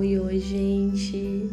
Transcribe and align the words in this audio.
Oi, 0.00 0.18
oi, 0.18 0.38
gente! 0.38 1.50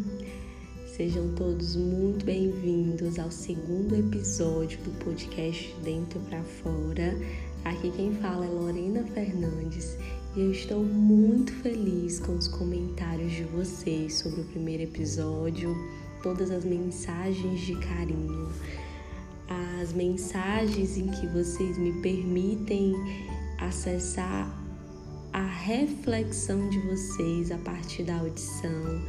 Sejam 0.95 1.35
todos 1.35 1.75
muito 1.75 2.23
bem-vindos 2.23 3.19
ao 3.19 3.29
segundo 3.29 3.93
episódio 3.93 4.79
do 4.83 5.03
podcast 5.03 5.75
Dentro 5.83 6.17
para 6.21 6.41
Fora. 6.43 7.13
Aqui 7.65 7.91
quem 7.91 8.15
fala 8.15 8.45
é 8.45 8.47
Lorena 8.47 9.03
Fernandes 9.03 9.97
e 10.33 10.39
eu 10.39 10.51
estou 10.53 10.81
muito 10.81 11.51
feliz 11.55 12.21
com 12.21 12.37
os 12.37 12.47
comentários 12.47 13.33
de 13.33 13.43
vocês 13.43 14.13
sobre 14.13 14.39
o 14.39 14.45
primeiro 14.45 14.83
episódio, 14.83 15.75
todas 16.23 16.49
as 16.49 16.63
mensagens 16.63 17.59
de 17.59 17.75
carinho, 17.75 18.49
as 19.81 19.91
mensagens 19.91 20.97
em 20.97 21.07
que 21.07 21.27
vocês 21.27 21.77
me 21.77 21.91
permitem 22.01 22.93
acessar 23.57 24.66
a 25.33 25.45
reflexão 25.45 26.69
de 26.69 26.79
vocês 26.79 27.51
a 27.51 27.57
partir 27.57 28.03
da 28.03 28.17
audição. 28.17 29.01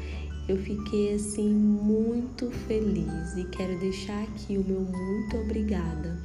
Eu 0.49 0.57
fiquei 0.57 1.15
assim 1.15 1.49
muito 1.49 2.51
feliz 2.67 3.37
e 3.37 3.45
quero 3.45 3.79
deixar 3.79 4.23
aqui 4.23 4.57
o 4.57 4.65
meu 4.65 4.81
muito 4.81 5.37
obrigada, 5.37 6.19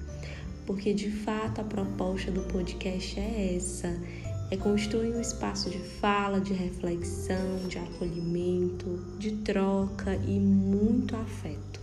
porque 0.65 0.93
de 0.93 1.11
fato 1.11 1.61
a 1.61 1.63
proposta 1.63 2.31
do 2.31 2.41
podcast 2.43 3.19
é 3.19 3.55
essa: 3.55 3.93
é 4.49 4.57
construir 4.57 5.13
um 5.13 5.21
espaço 5.21 5.69
de 5.69 5.79
fala, 5.79 6.39
de 6.39 6.53
reflexão, 6.53 7.67
de 7.67 7.77
acolhimento, 7.77 8.99
de 9.19 9.31
troca 9.37 10.15
e 10.15 10.39
muito 10.39 11.15
afeto. 11.15 11.81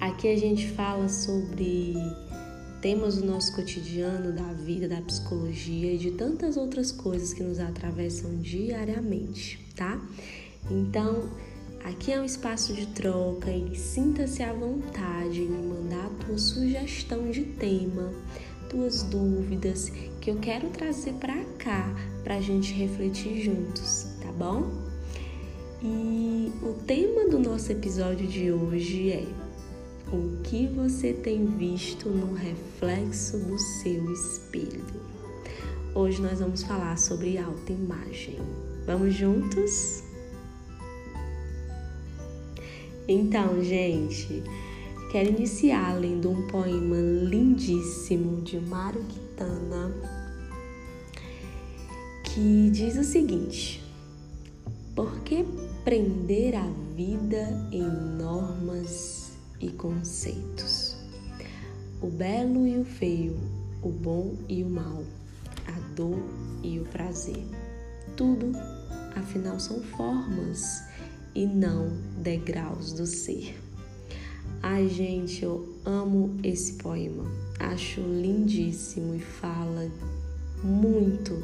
Aqui 0.00 0.28
a 0.28 0.36
gente 0.36 0.68
fala 0.72 1.08
sobre 1.08 1.94
temas 2.84 3.16
do 3.16 3.24
nosso 3.24 3.54
cotidiano, 3.54 4.30
da 4.30 4.52
vida, 4.52 4.86
da 4.86 5.00
psicologia 5.00 5.94
e 5.94 5.96
de 5.96 6.10
tantas 6.10 6.58
outras 6.58 6.92
coisas 6.92 7.32
que 7.32 7.42
nos 7.42 7.58
atravessam 7.58 8.36
diariamente, 8.36 9.58
tá? 9.74 9.98
Então, 10.70 11.30
aqui 11.82 12.12
é 12.12 12.20
um 12.20 12.26
espaço 12.26 12.74
de 12.74 12.86
troca 12.88 13.50
e 13.50 13.74
sinta-se 13.74 14.42
à 14.42 14.52
vontade 14.52 15.40
em 15.40 15.46
me 15.46 15.66
mandar 15.66 16.04
a 16.04 16.24
tua 16.26 16.36
sugestão 16.36 17.30
de 17.30 17.44
tema, 17.44 18.12
tuas 18.68 19.02
dúvidas 19.02 19.90
que 20.20 20.30
eu 20.30 20.36
quero 20.36 20.68
trazer 20.68 21.14
para 21.14 21.42
cá 21.56 21.90
para 22.22 22.36
a 22.36 22.40
gente 22.42 22.74
refletir 22.74 23.44
juntos, 23.44 24.08
tá 24.20 24.30
bom? 24.30 24.70
E 25.82 26.52
o 26.62 26.74
tema 26.86 27.30
do 27.30 27.38
nosso 27.38 27.72
episódio 27.72 28.26
de 28.26 28.52
hoje 28.52 29.10
é 29.10 29.43
o 30.12 30.42
que 30.42 30.66
você 30.66 31.12
tem 31.12 31.46
visto 31.46 32.08
no 32.08 32.34
reflexo 32.34 33.38
do 33.38 33.58
seu 33.58 34.12
espelho. 34.12 34.84
Hoje 35.94 36.20
nós 36.20 36.40
vamos 36.40 36.62
falar 36.62 36.98
sobre 36.98 37.38
autoimagem. 37.38 38.38
Vamos 38.86 39.14
juntos? 39.14 40.02
Então, 43.06 43.62
gente, 43.62 44.42
quero 45.12 45.30
iniciar 45.30 45.98
lendo 45.98 46.30
um 46.30 46.46
poema 46.48 46.96
lindíssimo 46.96 48.40
de 48.42 48.58
Mário 48.58 49.04
Quintana 49.04 49.94
que 52.34 52.70
diz 52.70 52.96
o 52.96 53.04
seguinte: 53.04 53.80
Por 54.96 55.20
que 55.20 55.44
prender 55.84 56.56
a 56.56 56.66
vida 56.96 57.68
em 57.70 57.88
normas 58.18 59.23
e 59.64 59.70
conceitos. 59.72 60.96
O 62.00 62.08
belo 62.08 62.66
e 62.66 62.78
o 62.78 62.84
feio, 62.84 63.36
o 63.82 63.88
bom 63.88 64.34
e 64.48 64.62
o 64.62 64.68
mal, 64.68 65.02
a 65.66 65.94
dor 65.94 66.22
e 66.62 66.78
o 66.78 66.84
prazer. 66.84 67.44
Tudo, 68.16 68.52
afinal, 69.16 69.58
são 69.58 69.82
formas 69.82 70.82
e 71.34 71.46
não 71.46 71.96
degraus 72.18 72.92
do 72.92 73.06
ser. 73.06 73.58
Ai, 74.62 74.88
gente, 74.88 75.42
eu 75.42 75.74
amo 75.84 76.38
esse 76.42 76.74
poema. 76.74 77.24
Acho 77.58 78.00
lindíssimo 78.00 79.14
e 79.14 79.20
fala 79.20 79.90
muito 80.62 81.42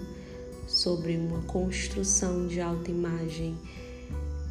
sobre 0.66 1.16
uma 1.16 1.42
construção 1.42 2.46
de 2.46 2.60
autoimagem 2.60 3.00
imagem 3.30 3.79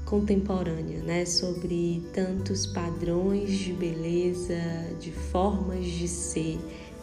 contemporânea, 0.09 1.03
né, 1.03 1.24
sobre 1.24 2.02
tantos 2.12 2.66
padrões 2.66 3.52
de 3.52 3.72
beleza, 3.74 4.59
de 5.00 5.12
formas 5.12 5.86
de 5.86 6.08
ser 6.08 6.58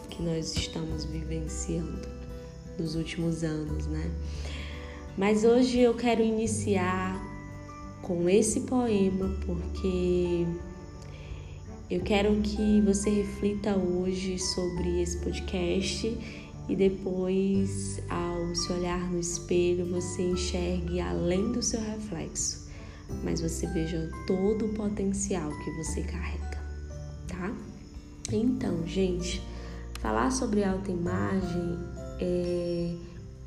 que 0.09 0.21
nós 0.21 0.53
estamos 0.57 1.05
vivenciando 1.05 2.05
nos 2.77 2.95
últimos 2.95 3.45
anos, 3.45 3.87
né? 3.87 4.11
Mas 5.17 5.45
hoje 5.45 5.79
eu 5.79 5.93
quero 5.93 6.21
iniciar 6.21 7.17
com 8.01 8.29
esse 8.29 8.61
poema 8.61 9.33
porque 9.45 10.45
eu 11.89 12.01
quero 12.01 12.35
que 12.41 12.81
você 12.81 13.09
reflita 13.09 13.75
hoje 13.77 14.37
sobre 14.37 15.01
esse 15.01 15.17
podcast 15.19 16.17
e 16.67 16.75
depois, 16.75 18.01
ao 18.09 18.53
se 18.53 18.71
olhar 18.73 19.09
no 19.09 19.17
espelho, 19.17 19.85
você 19.85 20.23
enxergue 20.23 20.99
além 20.99 21.53
do 21.53 21.63
seu 21.63 21.79
reflexo 21.79 22.66
mas 23.23 23.41
você 23.41 23.67
veja 23.67 24.09
todo 24.25 24.65
o 24.65 24.73
potencial 24.73 25.51
que 25.63 25.71
você 25.71 26.01
carrega, 26.03 26.61
tá? 27.27 27.53
Então, 28.31 28.85
gente, 28.85 29.41
falar 29.99 30.31
sobre 30.31 30.63
autoimagem 30.63 31.79
é, 32.19 32.95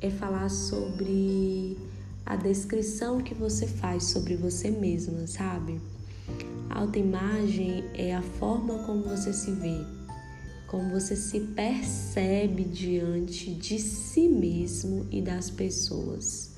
é 0.01 0.09
falar 0.09 0.49
sobre 0.49 1.77
a 2.25 2.35
descrição 2.35 3.21
que 3.21 3.33
você 3.33 3.67
faz 3.67 4.05
sobre 4.05 4.35
você 4.35 4.69
mesma, 4.69 5.27
sabe? 5.27 5.79
A 6.69 6.79
autoimagem 6.79 7.83
é 7.93 8.15
a 8.15 8.21
forma 8.21 8.79
como 8.85 9.03
você 9.03 9.33
se 9.33 9.51
vê, 9.51 9.85
como 10.67 10.89
você 10.91 11.15
se 11.15 11.39
percebe 11.41 12.63
diante 12.63 13.53
de 13.53 13.77
si 13.77 14.29
mesmo 14.29 15.05
e 15.11 15.21
das 15.21 15.49
pessoas. 15.49 16.55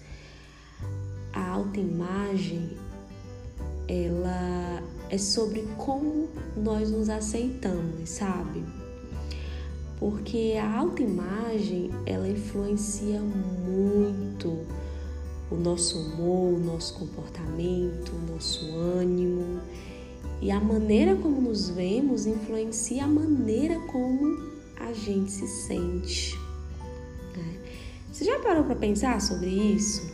A 1.33 1.49
autoimagem 1.49 2.77
ela 3.87 4.81
é 5.09 5.17
sobre 5.17 5.61
como 5.77 6.27
nós 6.55 6.89
nos 6.89 7.09
aceitamos, 7.09 8.09
sabe? 8.09 8.63
Porque 9.99 10.55
a 10.59 10.79
autoimagem, 10.79 11.91
ela 12.05 12.27
influencia 12.27 13.19
muito 13.21 14.65
o 15.49 15.55
nosso 15.55 15.99
humor, 15.99 16.55
o 16.55 16.59
nosso 16.59 16.95
comportamento, 16.95 18.11
o 18.11 18.33
nosso 18.33 18.65
ânimo. 18.75 19.61
E 20.41 20.51
a 20.51 20.59
maneira 20.59 21.15
como 21.15 21.39
nos 21.39 21.69
vemos 21.69 22.25
influencia 22.25 23.05
a 23.05 23.07
maneira 23.07 23.79
como 23.91 24.51
a 24.77 24.91
gente 24.91 25.31
se 25.31 25.47
sente. 25.47 26.37
Né? 27.37 27.59
Você 28.11 28.25
já 28.25 28.39
parou 28.39 28.63
para 28.63 28.75
pensar 28.75 29.21
sobre 29.21 29.47
isso? 29.47 30.11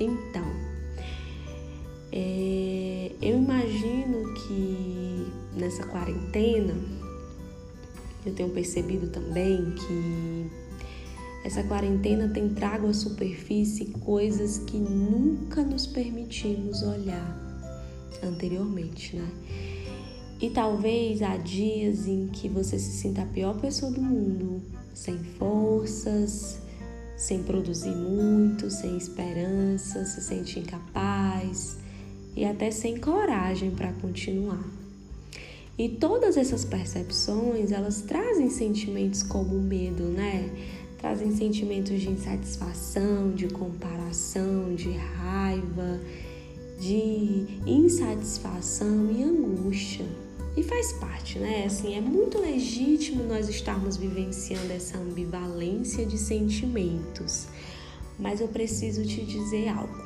Então, 0.00 0.73
é, 2.16 3.10
eu 3.20 3.36
imagino 3.36 4.32
que 4.34 5.26
nessa 5.56 5.84
quarentena 5.84 6.72
eu 8.24 8.32
tenho 8.32 8.50
percebido 8.50 9.08
também 9.08 9.74
que 9.74 10.46
essa 11.44 11.64
quarentena 11.64 12.28
tem 12.28 12.50
trago 12.50 12.86
à 12.86 12.94
superfície 12.94 13.86
coisas 13.86 14.58
que 14.58 14.78
nunca 14.78 15.64
nos 15.64 15.88
permitimos 15.88 16.82
olhar 16.82 17.36
anteriormente, 18.22 19.16
né? 19.16 19.28
E 20.40 20.50
talvez 20.50 21.20
há 21.20 21.36
dias 21.36 22.06
em 22.06 22.28
que 22.28 22.48
você 22.48 22.78
se 22.78 22.92
sinta 22.92 23.22
a 23.22 23.26
pior 23.26 23.60
pessoa 23.60 23.90
do 23.90 24.00
mundo, 24.00 24.62
sem 24.94 25.18
forças, 25.18 26.60
sem 27.16 27.42
produzir 27.42 27.94
muito, 27.96 28.70
sem 28.70 28.96
esperança, 28.96 30.04
se 30.04 30.20
sente 30.20 30.60
incapaz, 30.60 31.78
e 32.36 32.44
até 32.44 32.70
sem 32.70 32.98
coragem 32.98 33.70
para 33.70 33.92
continuar. 33.92 34.64
E 35.76 35.88
todas 35.88 36.36
essas 36.36 36.64
percepções, 36.64 37.72
elas 37.72 38.02
trazem 38.02 38.48
sentimentos 38.48 39.22
como 39.22 39.60
medo, 39.60 40.04
né? 40.04 40.48
Trazem 40.98 41.34
sentimentos 41.34 42.00
de 42.00 42.08
insatisfação, 42.08 43.32
de 43.32 43.48
comparação, 43.48 44.74
de 44.74 44.92
raiva, 44.92 46.00
de 46.80 47.46
insatisfação 47.66 49.10
e 49.10 49.22
angústia. 49.24 50.06
E 50.56 50.62
faz 50.62 50.92
parte, 50.92 51.40
né? 51.40 51.64
Assim, 51.66 51.96
é 51.96 52.00
muito 52.00 52.38
legítimo 52.38 53.24
nós 53.24 53.48
estarmos 53.48 53.96
vivenciando 53.96 54.72
essa 54.72 54.96
ambivalência 54.96 56.06
de 56.06 56.16
sentimentos. 56.16 57.48
Mas 58.16 58.40
eu 58.40 58.46
preciso 58.46 59.04
te 59.04 59.24
dizer 59.24 59.68
algo. 59.68 60.03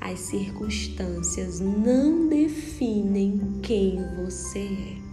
As 0.00 0.18
circunstâncias 0.20 1.60
não 1.60 2.28
definem 2.28 3.60
quem 3.62 3.98
você 4.16 4.60
é. 4.60 5.10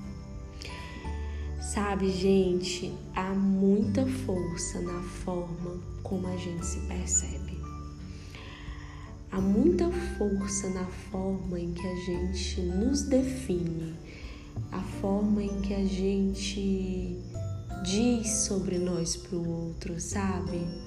Sabe, 1.61 2.09
gente, 2.09 2.93
há 3.13 3.33
muita 3.33 4.05
força 4.07 4.79
na 4.79 5.01
forma 5.03 5.81
como 6.01 6.25
a 6.27 6.37
gente 6.37 6.65
se 6.65 6.79
percebe. 6.87 7.57
Há 9.29 9.41
muita 9.41 9.91
força 10.17 10.69
na 10.69 10.85
forma 10.85 11.59
em 11.59 11.73
que 11.73 11.85
a 11.85 11.95
gente 11.95 12.61
nos 12.61 13.03
define, 13.03 13.93
a 14.71 14.81
forma 14.81 15.43
em 15.43 15.61
que 15.61 15.73
a 15.73 15.85
gente 15.85 17.21
diz 17.83 18.29
sobre 18.45 18.79
nós 18.79 19.17
para 19.17 19.37
o 19.37 19.67
outro, 19.67 19.99
sabe? 19.99 20.86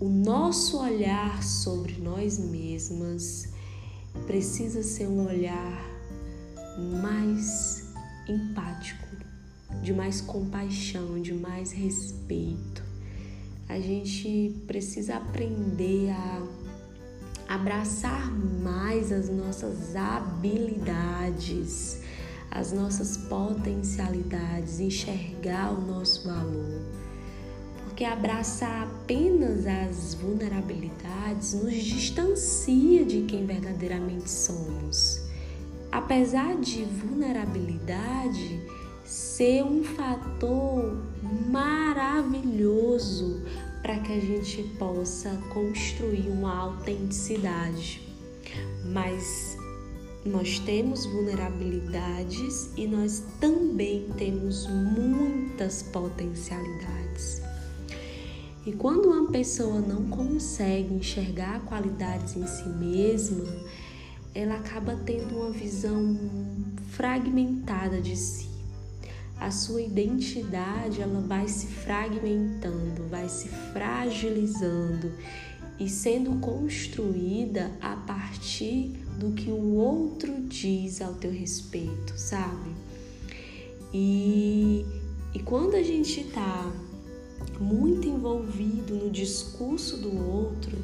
O 0.00 0.08
nosso 0.08 0.78
olhar 0.78 1.42
sobre 1.42 2.00
nós 2.00 2.38
mesmas 2.38 3.50
precisa 4.26 4.82
ser 4.82 5.06
um 5.06 5.26
olhar 5.26 5.84
mais 7.02 7.92
empático, 8.26 9.06
de 9.82 9.92
mais 9.92 10.22
compaixão, 10.22 11.20
de 11.20 11.34
mais 11.34 11.72
respeito. 11.72 12.82
A 13.68 13.78
gente 13.78 14.56
precisa 14.66 15.16
aprender 15.16 16.08
a 16.08 16.42
abraçar 17.46 18.32
mais 18.32 19.12
as 19.12 19.28
nossas 19.28 19.94
habilidades, 19.94 22.00
as 22.50 22.72
nossas 22.72 23.18
potencialidades, 23.18 24.80
enxergar 24.80 25.74
o 25.74 25.80
nosso 25.82 26.26
valor. 26.26 26.99
Porque 28.00 28.14
abraçar 28.14 28.84
apenas 28.84 29.66
as 29.66 30.14
vulnerabilidades 30.14 31.52
nos 31.52 31.74
distancia 31.74 33.04
de 33.04 33.24
quem 33.24 33.44
verdadeiramente 33.44 34.30
somos. 34.30 35.20
Apesar 35.92 36.56
de 36.56 36.82
vulnerabilidade 36.84 38.58
ser 39.04 39.62
um 39.64 39.84
fator 39.84 40.98
maravilhoso 41.50 43.42
para 43.82 43.98
que 43.98 44.14
a 44.14 44.20
gente 44.20 44.62
possa 44.78 45.38
construir 45.52 46.30
uma 46.30 46.56
autenticidade. 46.56 48.00
Mas 48.86 49.58
nós 50.24 50.58
temos 50.60 51.04
vulnerabilidades 51.04 52.70
e 52.78 52.86
nós 52.86 53.22
também 53.38 54.08
temos 54.16 54.66
muitas 54.66 55.82
potencialidades. 55.82 57.49
E 58.70 58.72
quando 58.74 59.06
uma 59.06 59.32
pessoa 59.32 59.80
não 59.80 60.04
consegue 60.08 60.94
enxergar 60.94 61.58
qualidades 61.64 62.36
em 62.36 62.46
si 62.46 62.68
mesma, 62.68 63.44
ela 64.32 64.54
acaba 64.54 64.94
tendo 65.04 65.40
uma 65.40 65.50
visão 65.50 66.16
fragmentada 66.92 68.00
de 68.00 68.14
si 68.14 68.48
a 69.40 69.50
sua 69.50 69.82
identidade 69.82 71.00
ela 71.00 71.20
vai 71.20 71.48
se 71.48 71.66
fragmentando, 71.66 73.08
vai 73.08 73.28
se 73.28 73.48
fragilizando 73.72 75.10
e 75.78 75.88
sendo 75.88 76.38
construída 76.40 77.72
a 77.80 77.96
partir 77.96 78.92
do 79.18 79.32
que 79.32 79.50
o 79.50 79.74
outro 79.74 80.42
diz 80.42 81.00
ao 81.00 81.14
teu 81.14 81.32
respeito, 81.32 82.12
sabe? 82.16 82.70
E, 83.92 84.84
e 85.34 85.38
quando 85.40 85.74
a 85.74 85.82
gente 85.82 86.20
está 86.20 86.70
muito 87.60 88.08
envolvido 88.08 88.94
no 88.94 89.10
discurso 89.10 89.98
do 89.98 90.16
outro, 90.16 90.78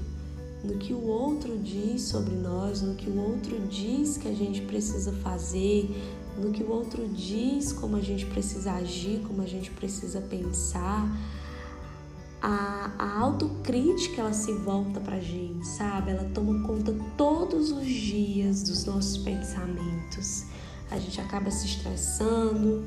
no 0.63 0.77
que 0.77 0.93
o 0.93 1.03
outro 1.07 1.57
diz 1.59 2.03
sobre 2.03 2.35
nós, 2.35 2.83
no 2.83 2.95
que 2.95 3.09
o 3.09 3.17
outro 3.19 3.59
diz 3.67 4.19
que 4.19 4.29
a 4.29 4.35
gente 4.35 4.61
precisa 4.63 5.13
fazer, 5.13 5.89
no 6.37 6.53
que 6.53 6.63
o 6.63 6.71
outro 6.71 7.09
diz, 7.09 7.73
como 7.73 7.97
a 7.97 8.01
gente 8.01 8.27
precisa 8.27 8.73
agir, 8.73 9.23
como 9.27 9.41
a 9.41 9.47
gente 9.47 9.71
precisa 9.71 10.21
pensar. 10.21 11.09
A, 12.43 12.93
a 12.99 13.19
autocrítica 13.21 14.21
ela 14.21 14.33
se 14.35 14.53
volta 14.53 15.01
pra 15.01 15.19
gente, 15.19 15.67
sabe? 15.67 16.11
Ela 16.11 16.31
toma 16.35 16.63
conta 16.67 16.95
todos 17.17 17.71
os 17.71 17.87
dias 17.87 18.63
dos 18.63 18.85
nossos 18.85 19.17
pensamentos. 19.17 20.45
A 20.91 20.99
gente 20.99 21.21
acaba 21.21 21.51
se 21.51 21.67
estressando, 21.67 22.85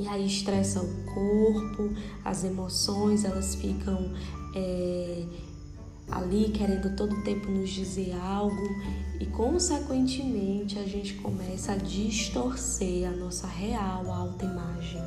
e 0.00 0.08
aí 0.08 0.26
estressa 0.26 0.80
o 0.80 1.04
corpo, 1.04 1.90
as 2.24 2.42
emoções 2.42 3.24
elas 3.24 3.54
ficam 3.54 4.12
é, 4.54 5.24
ali 6.10 6.50
querendo 6.50 6.96
todo 6.96 7.22
tempo 7.22 7.50
nos 7.50 7.68
dizer 7.68 8.14
algo 8.18 8.66
e, 9.20 9.26
consequentemente, 9.26 10.78
a 10.78 10.84
gente 10.84 11.14
começa 11.14 11.72
a 11.72 11.76
distorcer 11.76 13.06
a 13.06 13.10
nossa 13.10 13.46
real 13.46 14.10
autoimagem. 14.10 15.02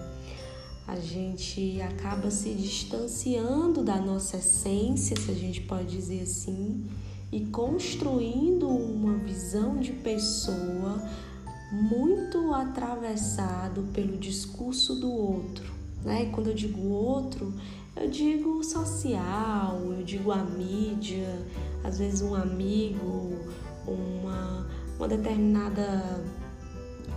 A 0.88 0.98
gente 0.98 1.82
acaba 1.82 2.30
se 2.30 2.54
distanciando 2.54 3.84
da 3.84 4.00
nossa 4.00 4.38
essência, 4.38 5.20
se 5.20 5.32
a 5.32 5.34
gente 5.34 5.62
pode 5.62 5.88
dizer 5.88 6.22
assim, 6.22 6.86
e 7.32 7.40
construindo 7.48 8.68
uma 8.68 9.18
visão 9.18 9.80
de 9.80 9.92
pessoa 9.92 11.02
muito 11.74 12.54
atravessado 12.54 13.90
pelo 13.94 14.16
discurso 14.16 14.94
do 14.94 15.12
outro. 15.12 15.74
Né? 16.06 16.26
E 16.26 16.30
quando 16.30 16.48
eu 16.48 16.54
digo 16.54 16.80
outro, 16.88 17.52
eu 17.96 18.08
digo 18.08 18.64
social, 18.64 19.82
eu 19.82 20.04
digo 20.04 20.32
a 20.32 20.44
mídia, 20.44 21.44
às 21.84 21.98
vezes 21.98 22.22
um 22.22 22.36
amigo, 22.36 23.40
uma, 23.88 24.68
uma 25.00 25.08
determinada 25.08 26.24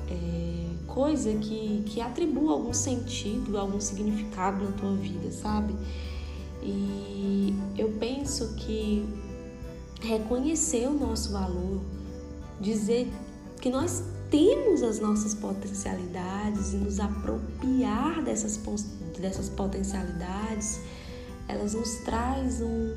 é, 0.08 0.66
coisa 0.86 1.34
que, 1.34 1.82
que 1.84 2.00
atribua 2.00 2.54
algum 2.54 2.72
sentido, 2.72 3.58
algum 3.58 3.78
significado 3.78 4.64
na 4.64 4.72
tua 4.72 4.94
vida, 4.96 5.30
sabe? 5.32 5.74
E 6.62 7.54
eu 7.76 7.92
penso 8.00 8.54
que 8.54 9.06
reconhecer 10.00 10.88
o 10.88 10.94
nosso 10.94 11.30
valor, 11.30 11.82
dizer 12.58 13.12
que 13.60 13.68
nós 13.68 14.15
temos 14.30 14.82
as 14.82 14.98
nossas 15.00 15.34
potencialidades 15.34 16.72
e 16.72 16.76
nos 16.76 17.00
apropriar 17.00 18.22
dessas, 18.22 18.58
dessas 19.18 19.48
potencialidades, 19.48 20.80
elas 21.48 21.74
nos 21.74 21.96
traz 22.04 22.60
um, 22.60 22.94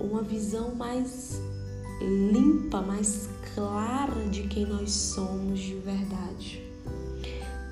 uma 0.00 0.22
visão 0.22 0.74
mais 0.74 1.40
limpa, 2.00 2.80
mais 2.80 3.28
clara 3.54 4.28
de 4.28 4.44
quem 4.44 4.66
nós 4.66 4.90
somos 4.90 5.58
de 5.60 5.74
verdade. 5.76 6.62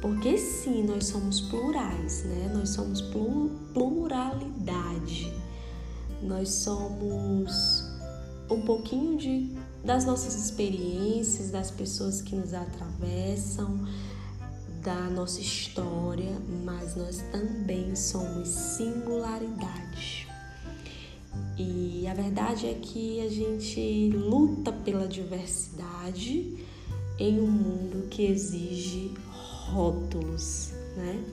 Porque 0.00 0.36
sim, 0.36 0.84
nós 0.84 1.06
somos 1.06 1.40
plurais, 1.40 2.24
né? 2.24 2.52
Nós 2.54 2.70
somos 2.70 3.02
pluralidade. 3.72 5.32
Nós 6.22 6.50
somos 6.50 7.84
um 8.50 8.60
pouquinho 8.62 9.16
de 9.16 9.56
das 9.84 10.04
nossas 10.04 10.34
experiências, 10.34 11.50
das 11.50 11.70
pessoas 11.70 12.20
que 12.20 12.34
nos 12.34 12.52
atravessam, 12.52 13.86
da 14.82 15.10
nossa 15.10 15.40
história, 15.40 16.30
mas 16.64 16.94
nós 16.94 17.22
também 17.32 17.96
somos 17.96 18.48
singularidade. 18.48 20.28
E 21.58 22.06
a 22.06 22.14
verdade 22.14 22.66
é 22.66 22.74
que 22.74 23.20
a 23.20 23.28
gente 23.28 24.10
luta 24.10 24.72
pela 24.72 25.08
diversidade 25.08 26.56
em 27.18 27.40
um 27.40 27.46
mundo 27.46 28.08
que 28.08 28.26
exige 28.26 29.12
rótulos, 29.30 30.72
né? 30.96 31.24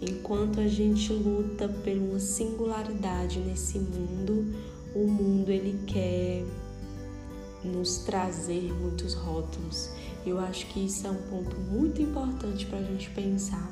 Enquanto 0.00 0.60
a 0.60 0.68
gente 0.68 1.12
luta 1.12 1.68
por 1.68 1.92
uma 1.92 2.20
singularidade 2.20 3.40
nesse 3.40 3.78
mundo, 3.80 4.54
o 4.94 5.08
mundo 5.08 5.50
ele 5.50 5.80
quer 5.86 6.44
nos 7.64 7.98
trazer 7.98 8.72
muitos 8.74 9.14
rótulos. 9.14 9.90
Eu 10.24 10.38
acho 10.38 10.66
que 10.66 10.86
isso 10.86 11.06
é 11.06 11.10
um 11.10 11.22
ponto 11.22 11.56
muito 11.56 12.02
importante 12.02 12.66
para 12.66 12.78
a 12.78 12.82
gente 12.82 13.10
pensar, 13.10 13.68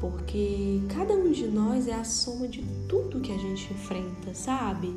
porque 0.00 0.80
cada 0.94 1.14
um 1.14 1.30
de 1.32 1.46
nós 1.46 1.88
é 1.88 1.94
a 1.94 2.04
soma 2.04 2.48
de 2.48 2.62
tudo 2.88 3.20
que 3.20 3.32
a 3.32 3.38
gente 3.38 3.72
enfrenta, 3.72 4.34
sabe? 4.34 4.94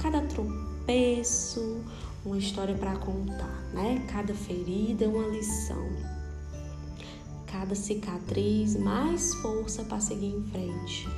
Cada 0.00 0.20
tropeço, 0.22 1.80
uma 2.24 2.38
história 2.38 2.74
para 2.74 2.96
contar, 2.96 3.64
né? 3.72 4.04
Cada 4.08 4.34
ferida, 4.34 5.08
uma 5.08 5.26
lição. 5.28 5.88
Cada 7.46 7.74
cicatriz, 7.74 8.76
mais 8.76 9.34
força 9.36 9.82
para 9.84 10.00
seguir 10.00 10.34
em 10.34 10.42
frente. 10.44 11.08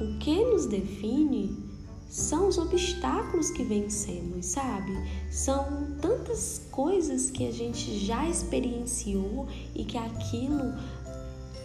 O 0.00 0.18
que 0.18 0.44
nos 0.44 0.66
define 0.66 1.71
são 2.12 2.48
os 2.48 2.58
obstáculos 2.58 3.50
que 3.50 3.64
vencemos, 3.64 4.44
sabe? 4.44 4.92
São 5.30 5.96
tantas 5.98 6.60
coisas 6.70 7.30
que 7.30 7.48
a 7.48 7.50
gente 7.50 7.98
já 7.98 8.28
experienciou 8.28 9.48
e 9.74 9.82
que 9.82 9.96
aquilo 9.96 10.74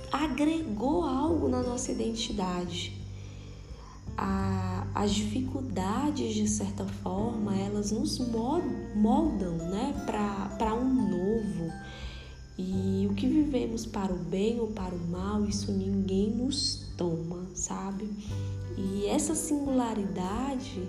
agregou 0.10 1.04
algo 1.04 1.50
na 1.50 1.62
nossa 1.62 1.92
identidade. 1.92 2.98
A, 4.18 4.88
as 4.96 5.12
dificuldades, 5.12 6.34
de 6.34 6.48
certa 6.48 6.86
forma, 6.86 7.54
elas 7.54 7.92
nos 7.92 8.18
moldam 8.18 9.52
né, 9.52 9.94
para 10.06 10.74
um 10.74 11.10
novo. 11.10 11.74
E 12.58 13.06
o 13.12 13.14
que 13.16 13.28
vivemos 13.28 13.86
para 13.86 14.14
o 14.14 14.18
bem 14.18 14.62
ou 14.62 14.68
para 14.68 14.96
o 14.96 15.08
mal, 15.10 15.44
isso 15.44 15.74
ninguém 15.74 16.32
nos 16.32 16.88
toma, 16.96 17.46
sabe? 17.54 18.10
E 18.78 19.08
essa 19.08 19.34
singularidade, 19.34 20.88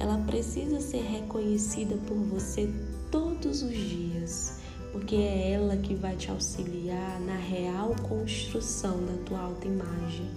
ela 0.00 0.18
precisa 0.26 0.80
ser 0.80 1.02
reconhecida 1.02 1.96
por 2.08 2.16
você 2.16 2.68
todos 3.08 3.62
os 3.62 3.72
dias, 3.72 4.58
porque 4.90 5.14
é 5.14 5.52
ela 5.52 5.76
que 5.76 5.94
vai 5.94 6.16
te 6.16 6.28
auxiliar 6.28 7.20
na 7.20 7.36
real 7.36 7.94
construção 8.08 8.98
da 9.06 9.12
tua 9.24 9.40
autoimagem. 9.40 10.28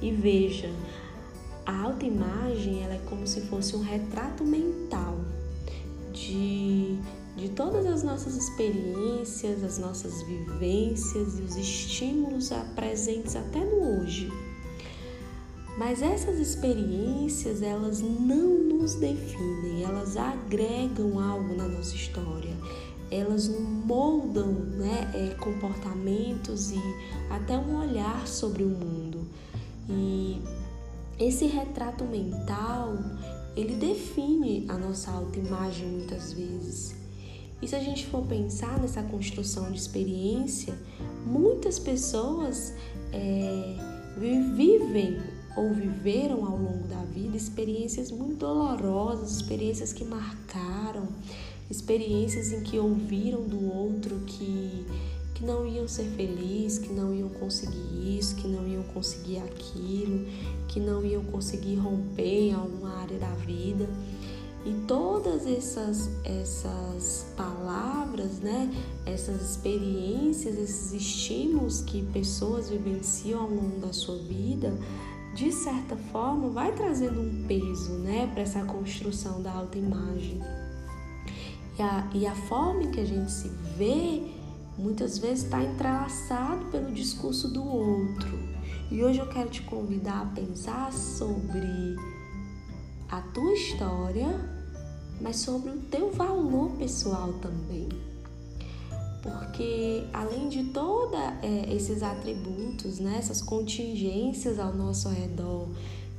E 0.00 0.10
veja, 0.10 0.70
a 1.66 1.82
autoimagem 1.82 2.82
ela 2.82 2.94
é 2.94 3.00
como 3.06 3.26
se 3.26 3.42
fosse 3.42 3.76
um 3.76 3.82
retrato 3.82 4.42
mental 4.42 5.18
de, 6.14 6.98
de 7.36 7.50
todas 7.50 7.84
as 7.84 8.02
nossas 8.02 8.36
experiências, 8.36 9.62
as 9.62 9.78
nossas 9.78 10.22
vivências 10.22 11.38
e 11.38 11.42
os 11.42 11.56
estímulos 11.56 12.50
presentes 12.74 13.36
até 13.36 13.60
no 13.60 14.00
hoje. 14.00 14.49
Mas 15.80 16.02
essas 16.02 16.38
experiências, 16.38 17.62
elas 17.62 18.02
não 18.02 18.64
nos 18.64 18.96
definem, 18.96 19.82
elas 19.82 20.14
agregam 20.14 21.18
algo 21.18 21.56
na 21.56 21.66
nossa 21.66 21.96
história, 21.96 22.54
elas 23.10 23.48
moldam 23.48 24.52
né, 24.52 25.10
é, 25.14 25.34
comportamentos 25.36 26.70
e 26.70 26.78
até 27.30 27.56
um 27.56 27.80
olhar 27.80 28.28
sobre 28.28 28.62
o 28.62 28.68
mundo. 28.68 29.26
E 29.88 30.42
esse 31.18 31.46
retrato 31.46 32.04
mental, 32.04 32.98
ele 33.56 33.74
define 33.76 34.66
a 34.68 34.76
nossa 34.76 35.10
autoimagem 35.10 35.88
muitas 35.88 36.34
vezes. 36.34 36.94
E 37.62 37.66
se 37.66 37.74
a 37.74 37.80
gente 37.80 38.06
for 38.08 38.26
pensar 38.26 38.78
nessa 38.78 39.02
construção 39.02 39.72
de 39.72 39.78
experiência, 39.78 40.78
muitas 41.24 41.78
pessoas 41.78 42.74
é, 43.14 43.76
vivem 44.18 45.39
ou 45.56 45.72
viveram 45.72 46.44
ao 46.44 46.56
longo 46.56 46.86
da 46.88 47.02
vida 47.04 47.36
experiências 47.36 48.10
muito 48.10 48.36
dolorosas, 48.36 49.32
experiências 49.32 49.92
que 49.92 50.04
marcaram, 50.04 51.08
experiências 51.70 52.52
em 52.52 52.62
que 52.62 52.78
ouviram 52.78 53.42
do 53.42 53.72
outro 53.72 54.16
que, 54.26 54.86
que 55.34 55.44
não 55.44 55.66
iam 55.66 55.86
ser 55.88 56.04
felizes, 56.16 56.78
que 56.78 56.92
não 56.92 57.14
iam 57.14 57.28
conseguir 57.28 58.18
isso, 58.18 58.36
que 58.36 58.48
não 58.48 58.66
iam 58.66 58.82
conseguir 58.84 59.38
aquilo, 59.38 60.26
que 60.68 60.80
não 60.80 61.04
iam 61.04 61.24
conseguir 61.24 61.76
romper 61.76 62.48
em 62.48 62.52
alguma 62.52 62.96
área 62.98 63.18
da 63.18 63.34
vida. 63.36 63.88
E 64.64 64.74
todas 64.86 65.46
essas, 65.46 66.10
essas 66.22 67.32
palavras, 67.34 68.40
né, 68.40 68.70
essas 69.06 69.40
experiências, 69.52 70.58
esses 70.58 70.92
estímulos 70.92 71.80
que 71.80 72.02
pessoas 72.12 72.68
vivenciam 72.68 73.40
ao 73.40 73.48
longo 73.48 73.80
da 73.80 73.92
sua 73.92 74.18
vida, 74.18 74.70
de 75.40 75.50
certa 75.50 75.96
forma, 76.12 76.50
vai 76.50 76.70
trazendo 76.72 77.18
um 77.18 77.46
peso 77.46 77.92
né, 77.92 78.28
para 78.30 78.42
essa 78.42 78.62
construção 78.62 79.40
da 79.40 79.50
autoimagem. 79.50 80.38
E 81.78 81.82
a, 81.82 82.10
e 82.12 82.26
a 82.26 82.34
forma 82.34 82.82
em 82.82 82.90
que 82.90 83.00
a 83.00 83.06
gente 83.06 83.32
se 83.32 83.48
vê 83.78 84.22
muitas 84.76 85.16
vezes 85.16 85.44
está 85.44 85.62
entrelaçado 85.62 86.66
pelo 86.66 86.92
discurso 86.92 87.48
do 87.48 87.64
outro. 87.64 88.38
E 88.90 89.02
hoje 89.02 89.18
eu 89.18 89.28
quero 89.28 89.48
te 89.48 89.62
convidar 89.62 90.20
a 90.20 90.26
pensar 90.26 90.92
sobre 90.92 91.96
a 93.08 93.22
tua 93.22 93.54
história, 93.54 94.28
mas 95.22 95.36
sobre 95.36 95.70
o 95.70 95.78
teu 95.78 96.12
valor 96.12 96.72
pessoal 96.72 97.32
também 97.40 97.88
porque 99.22 100.04
além 100.12 100.48
de 100.48 100.64
todos 100.64 101.18
é, 101.42 101.74
esses 101.74 102.02
atributos, 102.02 102.98
né, 102.98 103.16
essas 103.18 103.42
contingências 103.42 104.58
ao 104.58 104.74
nosso 104.74 105.08
redor 105.08 105.68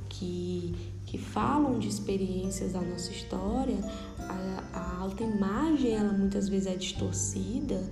que, 0.08 0.74
que 1.06 1.18
falam 1.18 1.78
de 1.78 1.88
experiências 1.88 2.72
da 2.72 2.80
nossa 2.80 3.10
história, 3.10 3.78
a, 4.18 4.78
a 4.78 4.98
autoimagem 5.00 5.92
ela 5.92 6.12
muitas 6.12 6.48
vezes 6.48 6.66
é 6.66 6.76
distorcida 6.76 7.82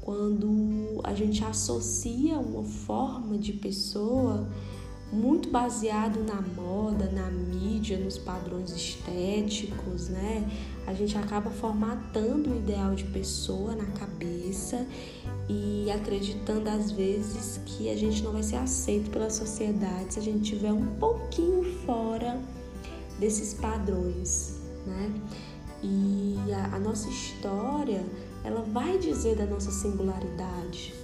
quando 0.00 1.00
a 1.02 1.14
gente 1.14 1.44
associa 1.44 2.38
uma 2.38 2.62
forma 2.62 3.36
de 3.36 3.52
pessoa 3.52 4.48
muito 5.12 5.50
baseado 5.50 6.22
na 6.24 6.40
moda, 6.40 7.10
na 7.10 7.30
mídia, 7.30 7.96
nos 7.98 8.18
padrões 8.18 8.70
estéticos, 8.70 10.08
né? 10.08 10.50
A 10.86 10.92
gente 10.92 11.16
acaba 11.16 11.50
formatando 11.50 12.50
o 12.50 12.56
ideal 12.56 12.94
de 12.94 13.04
pessoa 13.04 13.74
na 13.74 13.86
cabeça 13.86 14.86
e 15.48 15.90
acreditando 15.90 16.68
às 16.68 16.90
vezes 16.90 17.60
que 17.64 17.88
a 17.88 17.96
gente 17.96 18.22
não 18.22 18.32
vai 18.32 18.42
ser 18.42 18.56
aceito 18.56 19.10
pela 19.10 19.30
sociedade 19.30 20.14
se 20.14 20.20
a 20.20 20.22
gente 20.22 20.50
tiver 20.50 20.72
um 20.72 20.86
pouquinho 20.96 21.64
fora 21.84 22.40
desses 23.18 23.54
padrões, 23.54 24.60
né? 24.86 25.12
E 25.82 26.36
a, 26.52 26.76
a 26.76 26.78
nossa 26.78 27.08
história, 27.08 28.04
ela 28.42 28.62
vai 28.62 28.98
dizer 28.98 29.36
da 29.36 29.46
nossa 29.46 29.70
singularidade, 29.70 30.94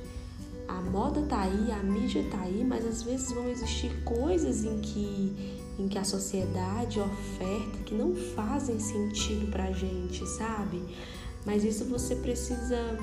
a 0.78 0.80
moda 0.80 1.22
tá 1.22 1.42
aí, 1.42 1.70
a 1.70 1.82
mídia 1.82 2.24
tá 2.30 2.40
aí, 2.40 2.64
mas 2.64 2.86
às 2.86 3.02
vezes 3.02 3.30
vão 3.32 3.48
existir 3.48 3.92
coisas 4.04 4.64
em 4.64 4.80
que, 4.80 5.60
em 5.78 5.86
que 5.86 5.98
a 5.98 6.04
sociedade 6.04 6.98
oferta 6.98 7.78
que 7.84 7.94
não 7.94 8.14
fazem 8.14 8.78
sentido 8.78 9.50
pra 9.50 9.70
gente, 9.72 10.26
sabe? 10.26 10.82
Mas 11.44 11.62
isso 11.62 11.84
você 11.84 12.16
precisa 12.16 12.98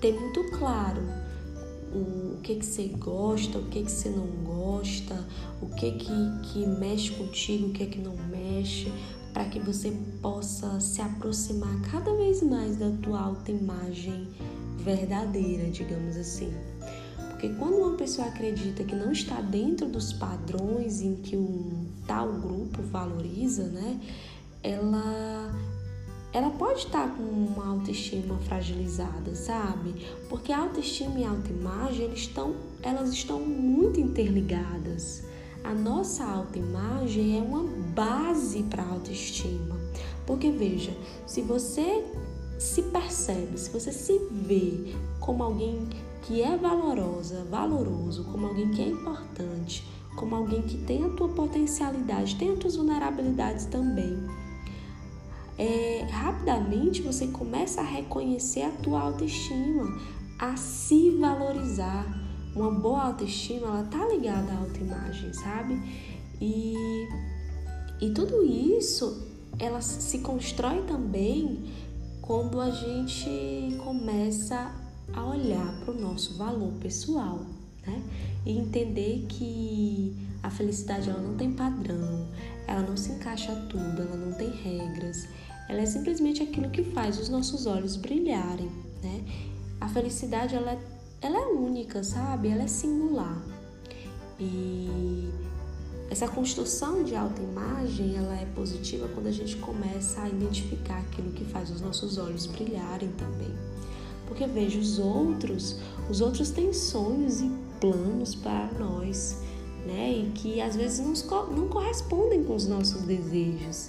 ter 0.00 0.12
muito 0.12 0.44
claro 0.58 1.00
o, 1.94 2.38
que 2.42 2.56
que 2.56 2.66
você 2.66 2.88
gosta, 2.88 3.58
o 3.58 3.64
que 3.66 3.82
que 3.82 3.90
você 3.90 4.10
não 4.10 4.26
gosta, 4.44 5.26
o 5.60 5.66
que 5.66 5.92
que, 5.92 6.40
que 6.42 6.66
mexe 6.66 7.12
contigo, 7.12 7.68
o 7.68 7.72
que 7.72 7.86
que 7.86 7.98
não 7.98 8.16
mexe, 8.28 8.92
para 9.32 9.46
que 9.46 9.58
você 9.58 9.90
possa 10.20 10.80
se 10.80 11.00
aproximar 11.00 11.80
cada 11.90 12.14
vez 12.14 12.42
mais 12.42 12.76
da 12.76 12.90
tua 13.02 13.20
autoimagem 13.20 14.28
verdadeira, 14.84 15.70
digamos 15.70 16.16
assim. 16.16 16.52
Porque 17.30 17.48
quando 17.58 17.74
uma 17.76 17.96
pessoa 17.96 18.28
acredita 18.28 18.84
que 18.84 18.94
não 18.94 19.10
está 19.10 19.40
dentro 19.40 19.86
dos 19.86 20.12
padrões 20.12 21.00
em 21.00 21.16
que 21.16 21.36
um 21.36 21.88
tal 22.06 22.32
grupo 22.34 22.82
valoriza, 22.82 23.64
né? 23.64 24.00
Ela 24.62 25.52
ela 26.32 26.48
pode 26.48 26.78
estar 26.78 27.14
com 27.14 27.22
uma 27.22 27.66
autoestima 27.68 28.38
fragilizada, 28.38 29.34
sabe? 29.34 29.94
Porque 30.30 30.50
a 30.50 30.60
autoestima 30.60 31.18
e 31.18 31.24
a 31.24 31.30
autoimagem, 31.30 32.06
eles 32.06 32.20
estão, 32.20 32.54
elas 32.82 33.10
estão 33.10 33.38
muito 33.38 34.00
interligadas. 34.00 35.22
A 35.62 35.74
nossa 35.74 36.24
autoimagem 36.24 37.38
é 37.38 37.42
uma 37.42 37.64
base 37.94 38.62
para 38.62 38.82
a 38.82 38.88
autoestima. 38.88 39.78
Porque 40.26 40.50
veja, 40.50 40.96
se 41.26 41.42
você 41.42 42.02
se 42.62 42.82
percebe, 42.82 43.58
se 43.58 43.70
você 43.70 43.92
se 43.92 44.18
vê 44.30 44.94
como 45.20 45.42
alguém 45.42 45.88
que 46.22 46.40
é 46.40 46.56
valorosa, 46.56 47.44
valoroso, 47.50 48.24
como 48.24 48.46
alguém 48.46 48.70
que 48.70 48.80
é 48.80 48.88
importante, 48.88 49.84
como 50.16 50.36
alguém 50.36 50.62
que 50.62 50.78
tem 50.78 51.04
a 51.04 51.10
tua 51.10 51.28
potencialidade, 51.28 52.36
tem 52.36 52.50
as 52.50 52.58
tuas 52.58 52.76
vulnerabilidades 52.76 53.66
também, 53.66 54.16
é, 55.58 56.06
rapidamente 56.10 57.02
você 57.02 57.26
começa 57.28 57.80
a 57.80 57.84
reconhecer 57.84 58.62
a 58.62 58.70
tua 58.70 59.00
autoestima, 59.00 60.00
a 60.38 60.56
se 60.56 61.10
valorizar. 61.10 62.20
Uma 62.54 62.70
boa 62.70 63.04
autoestima, 63.04 63.66
ela 63.66 63.84
tá 63.84 64.06
ligada 64.08 64.52
à 64.52 64.58
autoimagem, 64.58 65.32
sabe? 65.32 65.80
E, 66.40 66.74
e 68.00 68.10
tudo 68.10 68.44
isso, 68.44 69.26
ela 69.58 69.80
se 69.80 70.18
constrói 70.18 70.82
também 70.82 71.64
quando 72.32 72.62
a 72.62 72.70
gente 72.70 73.76
começa 73.84 74.74
a 75.12 75.22
olhar 75.22 75.70
para 75.80 75.92
o 75.92 76.00
nosso 76.00 76.38
valor 76.38 76.72
pessoal, 76.80 77.40
né? 77.86 78.02
E 78.46 78.56
entender 78.56 79.26
que 79.28 80.16
a 80.42 80.48
felicidade 80.48 81.10
ela 81.10 81.20
não 81.20 81.36
tem 81.36 81.52
padrão, 81.52 82.26
ela 82.66 82.80
não 82.80 82.96
se 82.96 83.12
encaixa 83.12 83.52
a 83.52 83.56
tudo, 83.66 84.00
ela 84.00 84.16
não 84.16 84.32
tem 84.32 84.48
regras, 84.48 85.28
ela 85.68 85.82
é 85.82 85.84
simplesmente 85.84 86.42
aquilo 86.42 86.70
que 86.70 86.82
faz 86.82 87.20
os 87.20 87.28
nossos 87.28 87.66
olhos 87.66 87.96
brilharem, 87.96 88.70
né? 89.02 89.24
A 89.78 89.88
felicidade 89.88 90.54
ela 90.54 90.72
é, 90.72 90.78
ela 91.20 91.36
é 91.36 91.46
única, 91.48 92.02
sabe? 92.02 92.48
Ela 92.48 92.62
é 92.62 92.66
singular. 92.66 93.42
E 94.40 95.30
essa 96.12 96.28
construção 96.28 97.02
de 97.02 97.16
autoimagem, 97.16 98.16
ela 98.18 98.34
é 98.34 98.44
positiva 98.54 99.08
quando 99.14 99.28
a 99.28 99.32
gente 99.32 99.56
começa 99.56 100.20
a 100.20 100.28
identificar 100.28 100.98
aquilo 100.98 101.32
que 101.32 101.42
faz 101.46 101.70
os 101.70 101.80
nossos 101.80 102.18
olhos 102.18 102.44
brilharem 102.44 103.08
também. 103.12 103.50
Porque 104.28 104.46
veja 104.46 104.78
os 104.78 104.98
outros, 104.98 105.78
os 106.10 106.20
outros 106.20 106.50
têm 106.50 106.70
sonhos 106.70 107.40
e 107.40 107.50
planos 107.80 108.34
para 108.34 108.70
nós, 108.78 109.38
né? 109.86 110.12
E 110.12 110.32
que 110.34 110.60
às 110.60 110.76
vezes 110.76 111.00
não, 111.00 111.46
não 111.50 111.68
correspondem 111.68 112.44
com 112.44 112.56
os 112.56 112.66
nossos 112.66 113.00
desejos. 113.02 113.88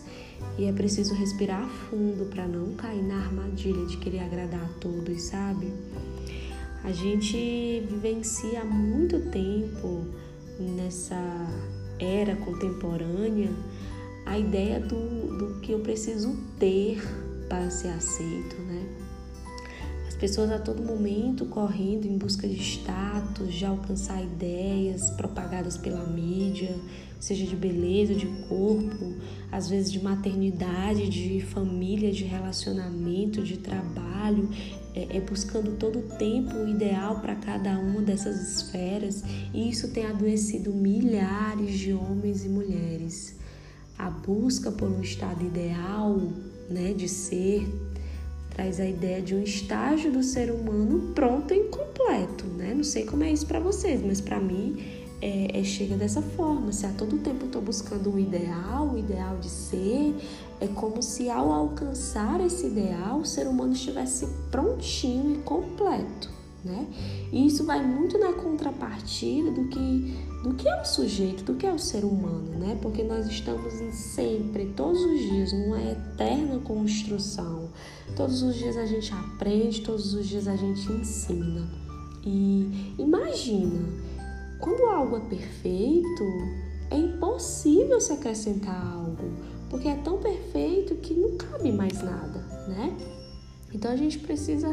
E 0.57 0.63
é 0.63 0.71
preciso 0.71 1.13
respirar 1.13 1.67
fundo 1.89 2.29
para 2.29 2.47
não 2.47 2.73
cair 2.75 3.03
na 3.03 3.17
armadilha 3.17 3.85
de 3.85 3.97
querer 3.97 4.19
agradar 4.19 4.63
a 4.63 4.79
todos, 4.79 5.23
sabe? 5.23 5.73
A 6.85 6.91
gente 6.93 7.85
vivencia 7.89 8.61
há 8.61 8.65
muito 8.65 9.19
tempo 9.29 10.05
nessa 10.57 11.17
era 12.03 12.35
contemporânea 12.35 13.51
a 14.25 14.37
ideia 14.37 14.79
do, 14.79 15.37
do 15.37 15.59
que 15.61 15.71
eu 15.71 15.79
preciso 15.79 16.35
ter 16.59 17.01
para 17.49 17.69
ser 17.69 17.89
aceito, 17.89 18.55
né? 18.61 18.85
As 20.07 20.15
pessoas 20.15 20.51
a 20.51 20.59
todo 20.59 20.81
momento 20.81 21.45
correndo 21.45 22.05
em 22.05 22.17
busca 22.17 22.47
de 22.47 22.55
status, 22.55 23.53
de 23.53 23.65
alcançar 23.65 24.23
ideias 24.23 25.09
propagadas 25.11 25.77
pela 25.77 26.05
mídia, 26.05 26.75
seja 27.19 27.45
de 27.45 27.55
beleza, 27.55 28.13
de 28.13 28.27
corpo, 28.47 29.15
às 29.51 29.69
vezes 29.69 29.91
de 29.91 30.01
maternidade, 30.01 31.09
de 31.09 31.41
família, 31.41 32.11
de 32.11 32.23
relacionamento, 32.23 33.41
de 33.41 33.57
trabalho, 33.57 34.49
é, 34.95 35.17
é 35.17 35.21
buscando 35.21 35.77
todo 35.77 35.99
o 35.99 36.17
tempo 36.17 36.55
o 36.55 36.67
ideal 36.67 37.19
para 37.19 37.35
cada 37.35 37.71
uma 37.77 38.01
dessas 38.01 38.39
esferas, 38.41 39.23
e 39.53 39.69
isso 39.69 39.89
tem 39.89 40.05
adoecido 40.05 40.71
milhares 40.71 41.79
de 41.79 41.93
homens 41.93 42.45
e 42.45 42.49
mulheres. 42.49 43.35
A 43.97 44.09
busca 44.09 44.71
por 44.71 44.89
um 44.89 45.01
estado 45.01 45.45
ideal, 45.45 46.19
né, 46.69 46.93
de 46.93 47.07
ser, 47.07 47.67
traz 48.49 48.79
a 48.79 48.85
ideia 48.85 49.21
de 49.21 49.35
um 49.35 49.43
estágio 49.43 50.11
do 50.11 50.23
ser 50.23 50.51
humano 50.51 51.13
pronto 51.13 51.53
e 51.53 51.57
incompleto, 51.57 52.45
né? 52.45 52.73
Não 52.73 52.83
sei 52.83 53.05
como 53.05 53.23
é 53.23 53.31
isso 53.31 53.47
para 53.47 53.59
vocês, 53.59 54.01
mas 54.05 54.21
para 54.21 54.39
mim 54.39 54.77
é, 55.21 55.59
é, 55.59 55.63
chega 55.63 55.95
dessa 55.95 56.21
forma. 56.21 56.71
Se 56.71 56.85
a 56.85 56.89
todo 56.89 57.17
tempo 57.17 57.43
eu 57.43 57.47
estou 57.47 57.61
buscando 57.61 58.13
o 58.13 58.19
ideal, 58.19 58.89
o 58.89 58.97
ideal 58.97 59.37
de 59.37 59.49
ser, 59.49 60.15
é 60.63 60.67
como 60.67 61.03
se 61.03 61.29
ao 61.29 61.51
alcançar 61.51 62.39
esse 62.39 62.67
ideal 62.67 63.19
o 63.19 63.25
ser 63.25 63.47
humano 63.47 63.73
estivesse 63.73 64.25
prontinho 64.49 65.35
e 65.35 65.37
completo, 65.39 66.29
né? 66.63 66.87
E 67.33 67.45
isso 67.45 67.65
vai 67.65 67.85
muito 67.85 68.17
na 68.17 68.31
contrapartida 68.31 69.51
do 69.51 69.67
que 69.67 70.33
do 70.43 70.53
que 70.55 70.67
é 70.67 70.81
o 70.81 70.83
sujeito, 70.83 71.41
do 71.45 71.55
que 71.55 71.65
é 71.65 71.71
o 71.71 71.79
ser 71.79 72.03
humano, 72.03 72.59
né? 72.59 72.77
Porque 72.81 73.01
nós 73.01 73.27
estamos 73.27 73.73
sempre, 73.93 74.65
todos 74.75 75.01
os 75.01 75.19
dias, 75.19 75.53
numa 75.53 75.81
eterna 75.81 76.59
construção. 76.59 77.69
Todos 78.13 78.41
os 78.43 78.55
dias 78.55 78.75
a 78.75 78.85
gente 78.85 79.13
aprende, 79.13 79.81
todos 79.81 80.13
os 80.13 80.27
dias 80.27 80.45
a 80.45 80.57
gente 80.57 80.91
ensina. 80.91 81.65
E 82.25 82.93
imagina, 82.99 83.87
quando 84.59 84.83
algo 84.83 85.15
é 85.15 85.21
perfeito, 85.21 86.23
é 86.91 86.97
impossível 86.97 88.01
se 88.01 88.11
acrescentar 88.11 88.85
algo, 88.85 89.31
porque 89.73 89.87
é 89.87 89.95
tão 89.95 90.19
perfeito 90.19 90.93
que 90.97 91.15
não 91.15 91.35
cabe 91.35 91.71
mais 91.71 91.99
nada, 91.99 92.39
né? 92.67 92.95
Então 93.73 93.89
a 93.89 93.95
gente 93.95 94.19
precisa 94.19 94.69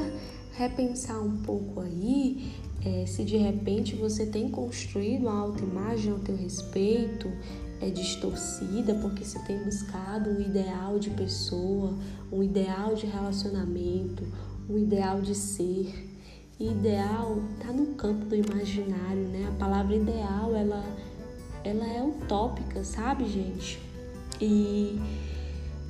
repensar 0.52 1.18
um 1.22 1.38
pouco 1.38 1.80
aí 1.80 2.52
é, 2.84 3.06
se 3.06 3.24
de 3.24 3.38
repente 3.38 3.96
você 3.96 4.26
tem 4.26 4.50
construído 4.50 5.22
uma 5.22 5.40
autoimagem 5.40 6.12
ao 6.12 6.18
teu 6.18 6.36
respeito 6.36 7.32
é 7.80 7.88
distorcida 7.88 8.94
porque 8.96 9.24
você 9.24 9.38
tem 9.38 9.64
buscado 9.64 10.28
um 10.28 10.38
ideal 10.38 10.98
de 10.98 11.08
pessoa, 11.08 11.98
um 12.30 12.42
ideal 12.42 12.94
de 12.94 13.06
relacionamento, 13.06 14.22
um 14.68 14.76
ideal 14.76 15.22
de 15.22 15.34
ser. 15.34 16.10
E 16.58 16.72
ideal 16.72 17.38
está 17.54 17.72
no 17.72 17.94
campo 17.94 18.26
do 18.26 18.36
imaginário, 18.36 19.22
né? 19.28 19.48
A 19.48 19.58
palavra 19.58 19.96
ideal, 19.96 20.54
ela, 20.54 20.84
ela 21.64 21.86
é 21.86 22.02
utópica, 22.02 22.84
sabe, 22.84 23.24
gente? 23.24 23.89
E, 24.40 24.98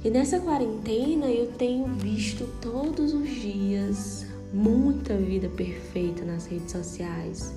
e 0.04 0.10
nessa 0.10 0.40
quarentena 0.40 1.26
eu 1.26 1.52
tenho 1.52 1.86
visto 1.86 2.46
todos 2.60 3.14
os 3.14 3.28
dias 3.28 4.26
muita 4.52 5.16
vida 5.16 5.48
perfeita 5.48 6.24
nas 6.24 6.46
redes 6.46 6.72
sociais. 6.72 7.54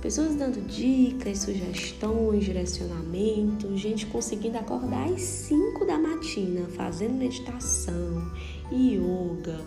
Pessoas 0.00 0.34
dando 0.34 0.66
dicas, 0.66 1.40
sugestões, 1.40 2.44
direcionamento, 2.44 3.76
gente 3.76 4.06
conseguindo 4.06 4.56
acordar 4.56 5.06
às 5.12 5.20
5 5.20 5.84
da 5.84 5.98
matina, 5.98 6.66
fazendo 6.68 7.18
meditação, 7.18 8.32
yoga, 8.72 9.60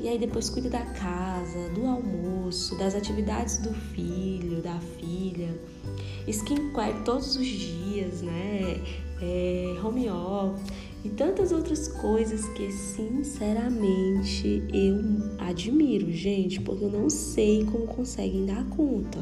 e 0.00 0.08
aí 0.08 0.18
depois 0.18 0.48
cuida 0.48 0.70
da 0.70 0.80
casa, 0.80 1.68
do 1.74 1.86
almoço, 1.86 2.76
das 2.76 2.94
atividades 2.94 3.58
do 3.58 3.72
filho, 3.72 4.62
da 4.62 4.78
filha, 4.98 5.60
skincare 6.26 7.04
todos 7.04 7.36
os 7.36 7.46
dias, 7.46 8.22
né? 8.22 8.80
É, 9.20 9.76
home 9.84 10.08
office 10.08 10.72
e 11.04 11.10
tantas 11.10 11.52
outras 11.52 11.88
coisas 11.88 12.48
que 12.50 12.70
sinceramente 12.72 14.62
eu 14.72 14.96
admiro, 15.38 16.10
gente, 16.12 16.60
porque 16.60 16.84
eu 16.84 16.90
não 16.90 17.10
sei 17.10 17.64
como 17.64 17.86
conseguem 17.86 18.46
dar 18.46 18.64
conta. 18.70 19.18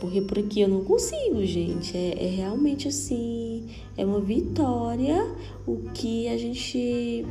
Porque 0.00 0.22
por 0.22 0.38
aqui 0.38 0.62
eu 0.62 0.68
não 0.68 0.82
consigo, 0.82 1.44
gente. 1.44 1.94
É, 1.94 2.24
é 2.24 2.28
realmente 2.28 2.88
assim, 2.88 3.66
é 3.98 4.04
uma 4.04 4.20
vitória 4.20 5.26
o 5.66 5.90
que 5.92 6.26
a 6.28 6.38
gente 6.38 7.26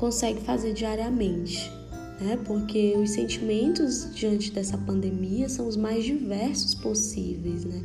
consegue 0.00 0.40
fazer 0.40 0.72
diariamente. 0.72 1.70
Né? 2.18 2.38
Porque 2.44 2.94
os 2.96 3.10
sentimentos 3.10 4.08
diante 4.14 4.50
dessa 4.50 4.78
pandemia 4.78 5.48
são 5.48 5.68
os 5.68 5.76
mais 5.76 6.04
diversos 6.04 6.74
possíveis, 6.74 7.64
né? 7.64 7.82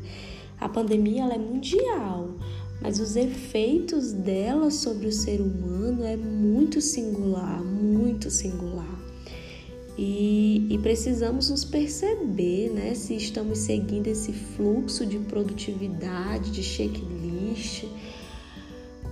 A 0.59 0.69
pandemia 0.69 1.23
ela 1.23 1.33
é 1.33 1.37
mundial, 1.37 2.35
mas 2.81 2.99
os 2.99 3.17
efeitos 3.17 4.13
dela 4.13 4.71
sobre 4.71 5.07
o 5.07 5.11
ser 5.11 5.41
humano 5.41 6.03
é 6.03 6.15
muito 6.15 6.79
singular, 6.79 7.61
muito 7.61 8.29
singular. 8.31 8.95
E, 9.97 10.67
e, 10.69 10.77
precisamos 10.79 11.49
nos 11.49 11.63
perceber, 11.63 12.69
né, 12.69 12.93
se 12.95 13.15
estamos 13.15 13.59
seguindo 13.59 14.07
esse 14.07 14.33
fluxo 14.33 15.05
de 15.05 15.17
produtividade, 15.19 16.51
de 16.51 16.61
checklist. 16.61 17.85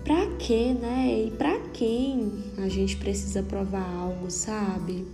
Para 0.04 0.28
quê, 0.38 0.74
né? 0.74 1.28
E 1.28 1.32
para 1.32 1.58
quem 1.70 2.30
a 2.58 2.68
gente 2.68 2.98
precisa 2.98 3.42
provar 3.42 3.90
algo, 3.96 4.30
sabe? 4.30 5.08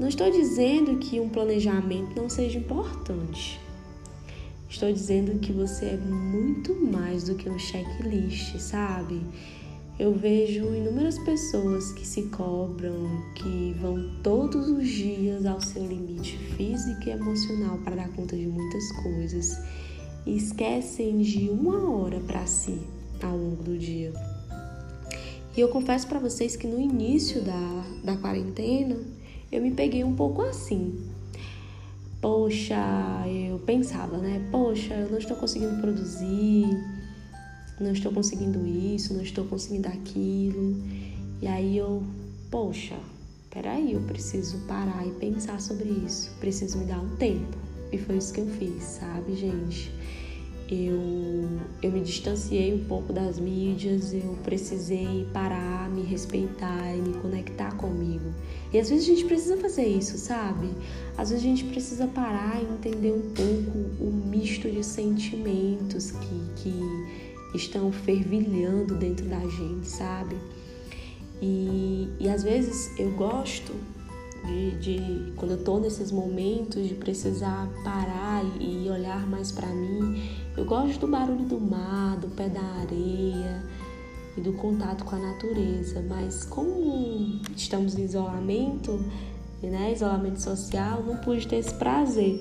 Não 0.00 0.08
estou 0.08 0.28
dizendo 0.28 0.98
que 0.98 1.20
um 1.20 1.28
planejamento 1.28 2.20
não 2.20 2.28
seja 2.28 2.58
importante. 2.58 3.60
Estou 4.68 4.92
dizendo 4.92 5.38
que 5.38 5.52
você 5.52 5.86
é 5.86 5.96
muito 5.96 6.74
mais 6.74 7.24
do 7.24 7.36
que 7.36 7.48
um 7.48 7.58
checklist, 7.58 8.58
sabe? 8.58 9.20
Eu 9.96 10.12
vejo 10.12 10.74
inúmeras 10.74 11.18
pessoas 11.20 11.92
que 11.92 12.04
se 12.04 12.22
cobram, 12.30 13.22
que 13.36 13.76
vão 13.80 14.10
todos 14.24 14.68
os 14.70 14.88
dias 14.88 15.46
ao 15.46 15.60
seu 15.60 15.86
limite 15.86 16.36
físico 16.56 17.08
e 17.08 17.10
emocional 17.10 17.78
para 17.84 17.94
dar 17.94 18.08
conta 18.08 18.36
de 18.36 18.46
muitas 18.46 18.90
coisas 19.02 19.56
e 20.26 20.36
esquecem 20.36 21.18
de 21.18 21.48
uma 21.48 21.88
hora 21.90 22.18
para 22.20 22.44
si 22.46 22.80
ao 23.22 23.36
longo 23.36 23.62
do 23.62 23.78
dia. 23.78 24.12
E 25.56 25.60
eu 25.60 25.68
confesso 25.68 26.06
para 26.06 26.18
vocês 26.18 26.56
que 26.56 26.66
no 26.66 26.80
início 26.80 27.42
da, 27.42 27.84
da 28.04 28.16
quarentena 28.16 28.96
eu 29.50 29.60
me 29.60 29.72
peguei 29.72 30.04
um 30.04 30.14
pouco 30.14 30.42
assim 30.42 31.10
poxa, 32.20 32.76
eu 33.26 33.58
pensava, 33.60 34.18
né? 34.18 34.46
Poxa, 34.50 34.94
eu 34.94 35.10
não 35.10 35.18
estou 35.18 35.36
conseguindo 35.36 35.80
produzir, 35.80 36.66
não 37.80 37.92
estou 37.92 38.12
conseguindo 38.12 38.66
isso, 38.66 39.14
não 39.14 39.22
estou 39.22 39.44
conseguindo 39.46 39.88
aquilo. 39.88 40.76
E 41.40 41.46
aí 41.46 41.78
eu, 41.78 42.02
poxa, 42.50 42.96
peraí, 43.50 43.94
eu 43.94 44.00
preciso 44.02 44.58
parar 44.66 45.06
e 45.06 45.12
pensar 45.12 45.60
sobre 45.60 45.88
isso, 45.88 46.30
preciso 46.38 46.78
me 46.78 46.84
dar 46.84 47.00
um 47.00 47.16
tempo. 47.16 47.56
E 47.90 47.98
foi 47.98 48.18
isso 48.18 48.32
que 48.32 48.40
eu 48.40 48.46
fiz, 48.46 48.82
sabe, 48.82 49.34
gente? 49.34 49.90
Eu, 50.70 51.48
eu 51.82 51.90
me 51.90 52.00
distanciei 52.00 52.72
um 52.72 52.84
pouco 52.84 53.12
das 53.12 53.40
mídias, 53.40 54.14
eu 54.14 54.38
precisei 54.44 55.26
parar, 55.32 55.90
me 55.90 56.02
respeitar 56.02 56.94
e 56.94 57.02
me 57.02 57.14
conectar 57.14 57.74
comigo. 57.76 58.32
E 58.72 58.78
às 58.78 58.88
vezes 58.88 59.06
a 59.06 59.08
gente 59.08 59.24
precisa 59.24 59.56
fazer 59.56 59.86
isso, 59.86 60.16
sabe? 60.16 60.70
Às 61.18 61.30
vezes 61.30 61.44
a 61.44 61.48
gente 61.48 61.64
precisa 61.64 62.06
parar 62.06 62.62
e 62.62 62.72
entender 62.72 63.10
um 63.10 63.34
pouco 63.34 63.78
o 64.00 64.12
misto 64.30 64.70
de 64.70 64.84
sentimentos 64.84 66.12
que, 66.12 66.62
que 66.62 67.56
estão 67.58 67.90
fervilhando 67.90 68.94
dentro 68.94 69.26
da 69.26 69.40
gente, 69.40 69.88
sabe? 69.88 70.36
E, 71.42 72.08
e 72.20 72.28
às 72.28 72.44
vezes 72.44 72.96
eu 72.96 73.10
gosto 73.12 73.74
de, 74.44 74.70
de, 74.78 75.32
quando 75.36 75.52
eu 75.52 75.64
tô 75.64 75.78
nesses 75.78 76.10
momentos 76.10 76.86
de 76.86 76.94
precisar 76.94 77.68
parar 77.84 78.42
e, 78.60 78.88
olhar 78.88 79.26
mais 79.26 79.52
para 79.52 79.68
mim, 79.68 80.22
eu 80.56 80.64
gosto 80.64 81.00
do 81.00 81.06
barulho 81.06 81.44
do 81.44 81.60
mar, 81.60 82.16
do 82.16 82.28
pé 82.28 82.48
da 82.48 82.60
areia 82.60 83.62
e 84.36 84.40
do 84.40 84.52
contato 84.54 85.04
com 85.04 85.14
a 85.14 85.18
natureza, 85.18 86.04
mas 86.08 86.44
como 86.44 87.40
estamos 87.56 87.96
em 87.96 88.04
isolamento, 88.04 89.02
né, 89.62 89.92
isolamento 89.92 90.40
social, 90.40 91.02
não 91.04 91.16
pude 91.18 91.46
ter 91.46 91.56
esse 91.56 91.74
prazer. 91.74 92.40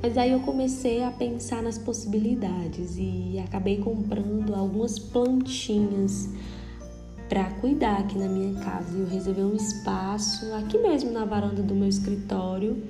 Mas 0.00 0.16
aí 0.16 0.30
eu 0.30 0.40
comecei 0.40 1.02
a 1.02 1.10
pensar 1.10 1.62
nas 1.62 1.78
possibilidades 1.78 2.96
e 2.96 3.42
acabei 3.44 3.78
comprando 3.78 4.54
algumas 4.54 4.98
plantinhas 4.98 6.28
para 7.28 7.50
cuidar 7.54 7.98
aqui 7.98 8.16
na 8.16 8.28
minha 8.28 8.62
casa. 8.62 8.96
Eu 8.96 9.06
reservei 9.06 9.42
um 9.42 9.56
espaço 9.56 10.52
aqui 10.54 10.78
mesmo 10.78 11.10
na 11.10 11.24
varanda 11.24 11.62
do 11.62 11.74
meu 11.74 11.88
escritório 11.88 12.80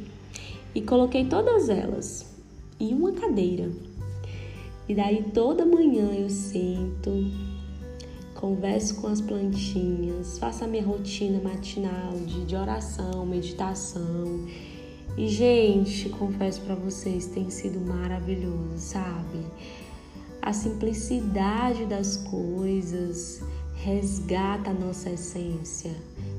e 0.74 0.82
coloquei 0.82 1.24
todas 1.24 1.70
elas 1.70 2.35
e 2.78 2.92
uma 2.92 3.12
cadeira. 3.12 3.70
E 4.88 4.94
daí 4.94 5.24
toda 5.34 5.66
manhã 5.66 6.12
eu 6.12 6.30
sento, 6.30 7.10
converso 8.34 8.96
com 9.00 9.08
as 9.08 9.20
plantinhas, 9.20 10.38
faço 10.38 10.64
a 10.64 10.66
minha 10.66 10.84
rotina 10.84 11.40
matinal 11.42 12.12
de, 12.24 12.44
de 12.44 12.54
oração, 12.54 13.26
meditação. 13.26 14.46
E, 15.16 15.28
gente, 15.28 16.08
confesso 16.10 16.60
para 16.60 16.74
vocês, 16.74 17.26
tem 17.26 17.50
sido 17.50 17.80
maravilhoso, 17.80 18.78
sabe? 18.78 19.40
A 20.42 20.52
simplicidade 20.52 21.86
das 21.86 22.18
coisas 22.18 23.42
resgata 23.74 24.70
a 24.70 24.74
nossa 24.74 25.10
essência, 25.10 25.94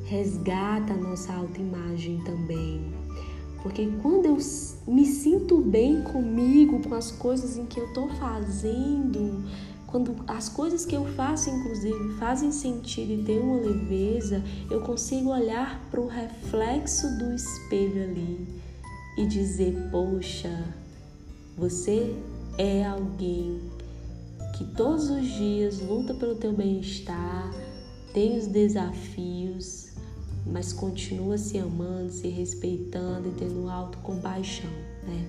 resgata 0.06 0.93
a 0.93 0.97
nossa 0.97 1.34
autoimagem 1.34 2.21
também. 2.23 2.82
Porque 3.61 3.87
quando 4.01 4.25
eu 4.25 4.37
me 4.87 5.05
sinto 5.05 5.59
bem 5.59 6.01
comigo, 6.03 6.81
com 6.87 6.95
as 6.95 7.11
coisas 7.11 7.57
em 7.57 7.65
que 7.65 7.79
eu 7.79 7.87
estou 7.87 8.07
fazendo, 8.09 9.43
quando 9.87 10.15
as 10.27 10.49
coisas 10.49 10.85
que 10.85 10.95
eu 10.95 11.05
faço, 11.13 11.49
inclusive, 11.49 12.13
fazem 12.19 12.51
sentido 12.51 13.13
e 13.13 13.23
tem 13.23 13.39
uma 13.39 13.59
leveza, 13.59 14.43
eu 14.69 14.81
consigo 14.81 15.29
olhar 15.29 15.81
para 15.89 16.01
o 16.01 16.07
reflexo 16.07 17.07
do 17.17 17.33
espelho 17.33 18.03
ali 18.03 18.47
e 19.17 19.25
dizer: 19.25 19.89
Poxa, 19.89 20.65
você 21.57 22.15
é 22.57 22.85
alguém 22.85 23.61
que 24.57 24.65
todos 24.65 25.09
os 25.09 25.25
dias 25.25 25.79
luta 25.79 26.13
pelo 26.13 26.35
teu 26.35 26.51
bem-estar, 26.51 27.51
tem 28.13 28.37
os 28.37 28.47
desafios, 28.47 29.87
mas 30.51 30.73
continua 30.73 31.38
se 31.38 31.57
amando, 31.57 32.12
se 32.12 32.27
respeitando 32.27 33.29
e 33.29 33.31
tendo 33.31 33.69
autocompaixão, 33.69 34.69
né? 35.03 35.27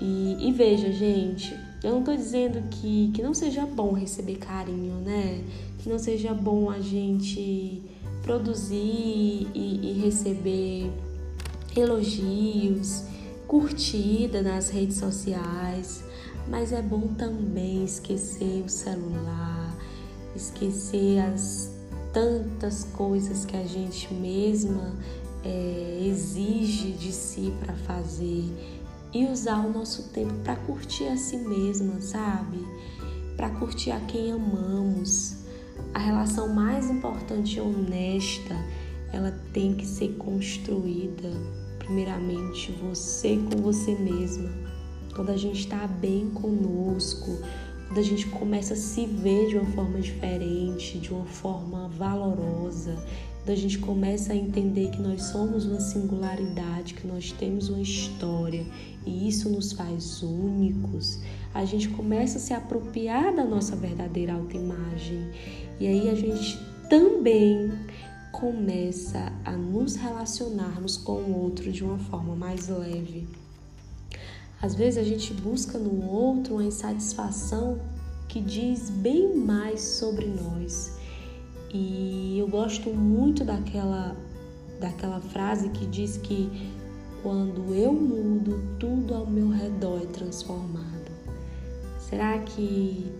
E, 0.00 0.48
e, 0.48 0.52
veja, 0.52 0.90
gente, 0.92 1.56
eu 1.82 1.92
não 1.92 2.02
tô 2.02 2.14
dizendo 2.14 2.68
que, 2.68 3.12
que 3.14 3.22
não 3.22 3.32
seja 3.32 3.64
bom 3.64 3.92
receber 3.92 4.36
carinho, 4.36 4.96
né? 4.96 5.44
Que 5.78 5.88
não 5.88 5.98
seja 5.98 6.34
bom 6.34 6.70
a 6.70 6.80
gente 6.80 7.82
produzir 8.22 9.48
e, 9.54 9.80
e 9.82 10.00
receber 10.02 10.90
elogios, 11.76 13.04
curtida 13.46 14.42
nas 14.42 14.70
redes 14.70 14.96
sociais, 14.96 16.02
mas 16.48 16.72
é 16.72 16.82
bom 16.82 17.08
também 17.14 17.84
esquecer 17.84 18.64
o 18.64 18.68
celular, 18.68 19.76
esquecer 20.34 21.20
as 21.20 21.71
tantas 22.12 22.84
coisas 22.84 23.44
que 23.44 23.56
a 23.56 23.64
gente 23.64 24.12
mesma 24.12 24.94
é, 25.44 25.98
exige 26.02 26.92
de 26.92 27.12
si 27.12 27.52
para 27.60 27.74
fazer 27.74 28.44
e 29.12 29.24
usar 29.26 29.64
o 29.64 29.72
nosso 29.72 30.04
tempo 30.10 30.32
para 30.42 30.56
curtir 30.56 31.06
a 31.08 31.16
si 31.16 31.36
mesma, 31.36 32.00
sabe? 32.00 32.58
Para 33.36 33.50
curtir 33.50 33.90
a 33.90 34.00
quem 34.00 34.32
amamos. 34.32 35.36
A 35.94 35.98
relação 35.98 36.48
mais 36.48 36.88
importante 36.90 37.56
e 37.56 37.60
honesta, 37.60 38.56
ela 39.12 39.32
tem 39.52 39.74
que 39.74 39.86
ser 39.86 40.16
construída 40.16 41.30
primeiramente 41.78 42.72
você 42.72 43.38
com 43.50 43.60
você 43.60 43.94
mesma. 43.94 44.50
Quando 45.14 45.30
a 45.30 45.36
gente 45.36 45.60
está 45.60 45.86
bem 45.86 46.30
conosco, 46.30 47.38
quando 47.92 47.98
a 47.98 48.08
gente 48.08 48.26
começa 48.28 48.72
a 48.72 48.76
se 48.76 49.04
ver 49.04 49.48
de 49.48 49.58
uma 49.58 49.70
forma 49.72 50.00
diferente, 50.00 50.98
de 50.98 51.12
uma 51.12 51.26
forma 51.26 51.88
valorosa, 51.88 52.96
quando 53.36 53.50
a 53.50 53.54
gente 53.54 53.78
começa 53.80 54.32
a 54.32 54.36
entender 54.36 54.90
que 54.92 55.02
nós 55.02 55.24
somos 55.24 55.66
uma 55.66 55.78
singularidade, 55.78 56.94
que 56.94 57.06
nós 57.06 57.32
temos 57.32 57.68
uma 57.68 57.82
história 57.82 58.64
e 59.04 59.28
isso 59.28 59.50
nos 59.50 59.74
faz 59.74 60.22
únicos, 60.22 61.20
a 61.52 61.66
gente 61.66 61.90
começa 61.90 62.38
a 62.38 62.40
se 62.40 62.54
apropriar 62.54 63.36
da 63.36 63.44
nossa 63.44 63.76
verdadeira 63.76 64.32
autoimagem 64.32 65.30
e 65.78 65.86
aí 65.86 66.08
a 66.08 66.14
gente 66.14 66.58
também 66.88 67.72
começa 68.32 69.30
a 69.44 69.52
nos 69.52 69.96
relacionarmos 69.96 70.96
com 70.96 71.20
o 71.20 71.42
outro 71.42 71.70
de 71.70 71.84
uma 71.84 71.98
forma 71.98 72.34
mais 72.34 72.68
leve. 72.68 73.41
Às 74.62 74.76
vezes 74.76 74.96
a 74.96 75.02
gente 75.02 75.34
busca 75.34 75.76
no 75.76 76.08
outro 76.08 76.54
uma 76.54 76.64
insatisfação 76.64 77.80
que 78.28 78.40
diz 78.40 78.88
bem 78.88 79.36
mais 79.36 79.80
sobre 79.80 80.26
nós. 80.26 80.96
E 81.74 82.38
eu 82.38 82.46
gosto 82.46 82.90
muito 82.90 83.44
daquela 83.44 84.16
daquela 84.78 85.20
frase 85.20 85.68
que 85.70 85.86
diz 85.86 86.16
que 86.16 86.70
quando 87.22 87.72
eu 87.74 87.92
mudo, 87.92 88.62
tudo 88.78 89.14
ao 89.14 89.26
meu 89.26 89.48
redor 89.48 90.00
é 90.02 90.06
transformado. 90.06 91.10
Será 91.98 92.38
que 92.38 93.12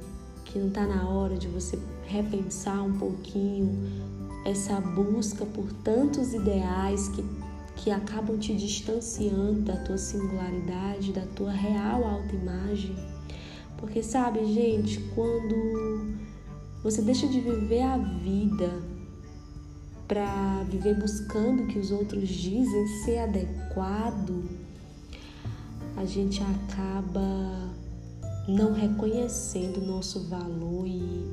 que 0.44 0.58
não 0.58 0.68
está 0.68 0.86
na 0.86 1.08
hora 1.08 1.36
de 1.36 1.48
você 1.48 1.78
repensar 2.04 2.82
um 2.84 2.98
pouquinho 2.98 3.76
essa 4.44 4.80
busca 4.80 5.44
por 5.46 5.72
tantos 5.84 6.34
ideais 6.34 7.08
que 7.08 7.24
que 7.76 7.90
acabam 7.90 8.38
te 8.38 8.54
distanciando 8.54 9.62
da 9.62 9.76
tua 9.76 9.98
singularidade, 9.98 11.12
da 11.12 11.26
tua 11.34 11.52
real 11.52 12.04
autoimagem. 12.04 12.94
Porque 13.76 14.02
sabe, 14.02 14.44
gente, 14.52 15.00
quando 15.14 16.14
você 16.82 17.02
deixa 17.02 17.26
de 17.26 17.40
viver 17.40 17.82
a 17.82 17.96
vida 17.96 18.70
para 20.06 20.64
viver 20.68 20.98
buscando 20.98 21.62
o 21.62 21.66
que 21.66 21.78
os 21.78 21.90
outros 21.90 22.28
dizem 22.28 22.86
ser 23.04 23.18
adequado, 23.18 24.44
a 25.96 26.04
gente 26.04 26.42
acaba 26.42 27.72
não 28.48 28.72
reconhecendo 28.72 29.78
o 29.78 29.86
nosso 29.86 30.28
valor 30.28 30.86
e, 30.86 31.32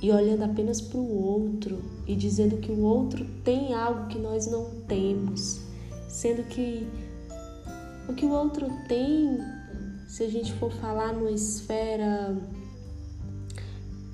e 0.00 0.10
olhando 0.10 0.44
apenas 0.44 0.80
para 0.80 0.98
o 0.98 1.22
outro 1.22 1.82
e 2.06 2.16
dizendo 2.16 2.56
que 2.56 2.72
o 2.72 2.80
outro 2.80 3.26
tem 3.44 3.74
algo 3.74 4.08
que 4.08 4.18
nós 4.18 4.46
não 4.46 4.70
temos, 4.88 5.60
sendo 6.08 6.42
que 6.44 6.86
o 8.08 8.14
que 8.14 8.24
o 8.24 8.30
outro 8.30 8.66
tem, 8.88 9.38
se 10.08 10.24
a 10.24 10.28
gente 10.28 10.52
for 10.54 10.72
falar 10.72 11.12
numa 11.12 11.30
esfera 11.30 12.36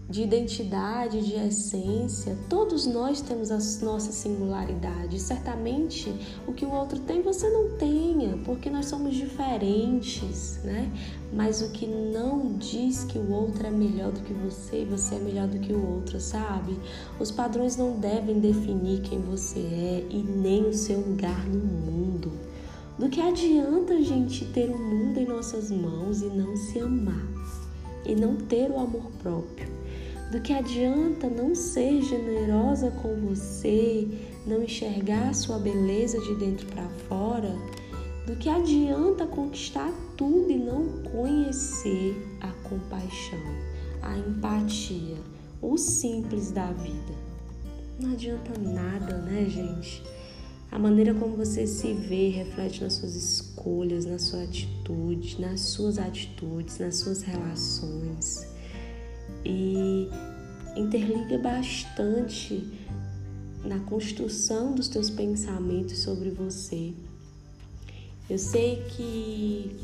de 0.08 0.22
identidade, 0.22 1.20
de 1.20 1.34
essência, 1.34 2.38
todos 2.48 2.86
nós 2.86 3.20
temos 3.20 3.50
a 3.50 3.58
nossa 3.84 4.12
singularidade. 4.12 5.18
Certamente 5.20 6.14
o 6.46 6.52
que 6.52 6.64
o 6.64 6.70
outro 6.70 7.00
tem 7.00 7.22
você 7.22 7.48
não 7.50 7.76
tenha, 7.76 8.38
porque 8.44 8.70
nós 8.70 8.86
somos 8.86 9.16
diferentes, 9.16 10.60
né? 10.62 10.92
Mas 11.32 11.60
o 11.60 11.70
que 11.70 11.86
não 11.86 12.56
diz 12.56 13.02
que 13.02 13.18
o 13.18 13.32
outro 13.32 13.66
é 13.66 13.70
melhor 13.70 14.12
do 14.12 14.20
que 14.20 14.32
você 14.32 14.82
e 14.82 14.84
você 14.84 15.16
é 15.16 15.18
melhor 15.18 15.48
do 15.48 15.58
que 15.58 15.72
o 15.72 15.94
outro, 15.94 16.20
sabe? 16.20 16.78
Os 17.18 17.32
padrões 17.32 17.76
não 17.76 17.98
devem 17.98 18.38
definir 18.38 19.00
quem 19.00 19.20
você 19.20 19.58
é 19.58 20.06
e 20.08 20.22
nem 20.22 20.66
o 20.66 20.72
seu 20.72 21.00
lugar 21.00 21.44
no 21.48 21.58
mundo. 21.58 22.30
Do 22.96 23.08
que 23.08 23.20
adianta 23.20 23.94
a 23.94 24.00
gente 24.00 24.44
ter 24.46 24.70
o 24.70 24.78
mundo 24.78 25.18
em 25.18 25.26
nossas 25.26 25.70
mãos 25.70 26.22
e 26.22 26.26
não 26.26 26.56
se 26.56 26.78
amar 26.78 27.26
e 28.06 28.14
não 28.14 28.36
ter 28.36 28.70
o 28.70 28.78
amor 28.78 29.10
próprio? 29.20 29.75
Do 30.30 30.40
que 30.40 30.52
adianta 30.52 31.30
não 31.30 31.54
ser 31.54 32.02
generosa 32.02 32.90
com 32.90 33.14
você, 33.28 34.08
não 34.44 34.64
enxergar 34.64 35.32
sua 35.32 35.56
beleza 35.56 36.18
de 36.20 36.34
dentro 36.34 36.66
para 36.66 36.88
fora? 37.08 37.54
Do 38.26 38.34
que 38.34 38.48
adianta 38.48 39.24
conquistar 39.24 39.92
tudo 40.16 40.50
e 40.50 40.58
não 40.58 40.88
conhecer 41.12 42.16
a 42.40 42.48
compaixão, 42.68 43.38
a 44.02 44.18
empatia, 44.18 45.16
o 45.62 45.78
simples 45.78 46.50
da 46.50 46.72
vida? 46.72 47.14
Não 48.00 48.12
adianta 48.12 48.50
nada, 48.60 49.18
né, 49.18 49.46
gente? 49.48 50.02
A 50.72 50.78
maneira 50.78 51.14
como 51.14 51.36
você 51.36 51.68
se 51.68 51.92
vê 51.92 52.30
reflete 52.30 52.82
nas 52.82 52.94
suas 52.94 53.14
escolhas, 53.14 54.04
na 54.04 54.18
sua 54.18 54.42
atitude, 54.42 55.40
nas 55.40 55.60
suas 55.60 55.98
atitudes, 55.98 56.80
nas 56.80 56.96
suas 56.96 57.22
relações 57.22 58.55
e 59.46 60.11
interliga 60.76 61.38
bastante 61.38 62.68
na 63.64 63.78
construção 63.80 64.74
dos 64.74 64.88
teus 64.88 65.09
pensamentos 65.09 65.98
sobre 65.98 66.30
você. 66.30 66.92
Eu 68.28 68.38
sei 68.38 68.82
que 68.90 69.76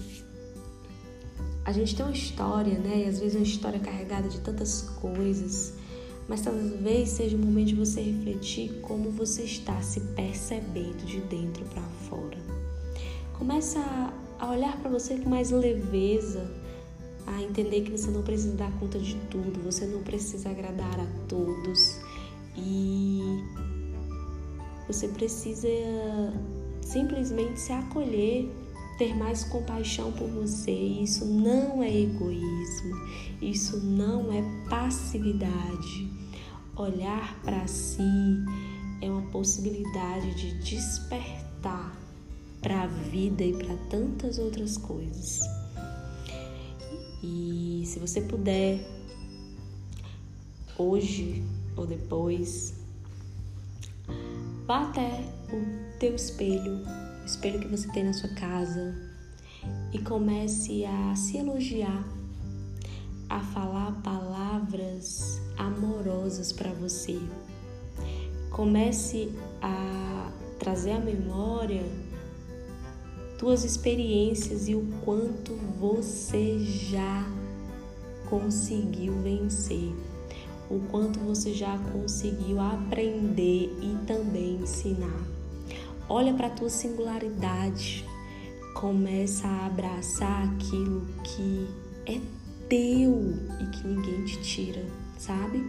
a 1.65 1.73
gente 1.73 1.95
tem 1.95 2.05
uma 2.05 2.13
história, 2.13 2.79
né? 2.79 3.05
E 3.05 3.09
às 3.09 3.21
vezes 3.21 3.37
uma 3.37 3.45
história 3.45 3.79
carregada 3.79 4.29
de 4.29 4.41
tantas 4.41 4.83
coisas, 4.83 5.75
mas 6.29 6.41
talvez 6.41 7.11
seja 7.11 7.37
o 7.37 7.41
momento 7.41 7.69
de 7.69 7.75
você 7.77 8.01
refletir 8.01 8.81
como 8.83 9.11
você 9.11 9.43
está 9.43 9.81
se 9.81 10.01
percebendo 10.01 11.07
de 11.07 11.21
dentro 11.21 11.65
para 11.67 11.83
fora. 12.09 12.39
Começa 13.39 13.81
a 14.39 14.51
olhar 14.51 14.77
para 14.81 14.91
você 14.91 15.17
com 15.19 15.31
mais 15.31 15.51
leveza, 15.53 16.51
a 17.37 17.43
entender 17.43 17.83
que 17.83 17.91
você 17.91 18.11
não 18.11 18.23
precisa 18.23 18.57
dar 18.57 18.73
conta 18.79 18.99
de 18.99 19.15
tudo, 19.31 19.63
você 19.65 19.87
não 19.87 20.03
precisa 20.03 20.51
agradar 20.51 21.01
a 21.01 21.07
todos 21.29 22.01
e 22.57 23.21
você 24.87 25.09
precisa 25.09 25.69
simplesmente 26.83 27.61
se 27.61 27.73
acolher, 27.73 28.51
ter 28.99 29.17
mais 29.17 29.45
compaixão 29.45 30.13
por 30.13 30.29
você. 30.29 30.73
Isso 30.73 31.25
não 31.25 31.83
é 31.83 31.95
egoísmo, 31.95 32.95
isso 33.41 33.79
não 33.79 34.33
é 34.33 34.43
passividade. 34.69 36.11
Olhar 36.77 37.41
para 37.43 37.67
si 37.67 38.03
é 39.01 39.11
uma 39.11 39.23
possibilidade 39.31 40.35
de 40.35 40.59
despertar 40.59 41.99
para 42.61 42.83
a 42.83 42.87
vida 42.87 43.43
e 43.43 43.53
para 43.53 43.77
tantas 43.89 44.39
outras 44.39 44.77
coisas. 44.77 45.62
E 47.23 47.85
se 47.87 48.01
você 48.01 48.21
puder, 48.21 48.85
hoje 50.77 51.45
ou 51.77 51.87
depois, 51.87 52.75
vá 54.67 54.83
até 54.89 55.25
o 55.53 55.99
teu 55.99 56.17
espelho, 56.17 56.83
o 57.23 57.25
espelho 57.25 57.61
que 57.61 57.69
você 57.69 57.89
tem 57.93 58.05
na 58.05 58.13
sua 58.13 58.31
casa, 58.31 58.95
e 59.93 59.99
comece 60.01 60.85
a 60.85 61.15
se 61.15 61.37
elogiar, 61.37 62.05
a 63.29 63.39
falar 63.39 63.93
palavras 64.03 65.41
amorosas 65.57 66.53
para 66.53 66.73
você. 66.73 67.21
Comece 68.51 69.33
a 69.63 70.33
trazer 70.59 70.93
à 70.93 70.99
memória 70.99 71.85
tuas 73.43 73.65
experiências 73.65 74.69
e 74.69 74.75
o 74.77 74.87
quanto 75.05 75.57
você 75.77 76.61
já 76.61 77.29
conseguiu 78.31 79.21
vencer, 79.21 79.93
o 80.71 80.79
quanto 80.93 81.19
você 81.19 81.53
já 81.53 81.77
conseguiu 81.93 82.61
aprender 82.61 83.77
e 83.83 83.97
também 84.07 84.61
ensinar. 84.63 85.27
Olha 86.09 86.33
para 86.33 86.47
a 86.47 86.51
tua 86.51 86.71
singularidade, 86.71 88.07
começa 88.75 89.49
a 89.49 89.67
abraçar 89.67 90.45
aquilo 90.45 91.05
que 91.25 91.67
é 92.07 92.21
teu 92.69 93.35
e 93.61 93.67
que 93.73 93.89
ninguém 93.89 94.25
te 94.25 94.41
tira, 94.41 94.87
sabe? 95.19 95.67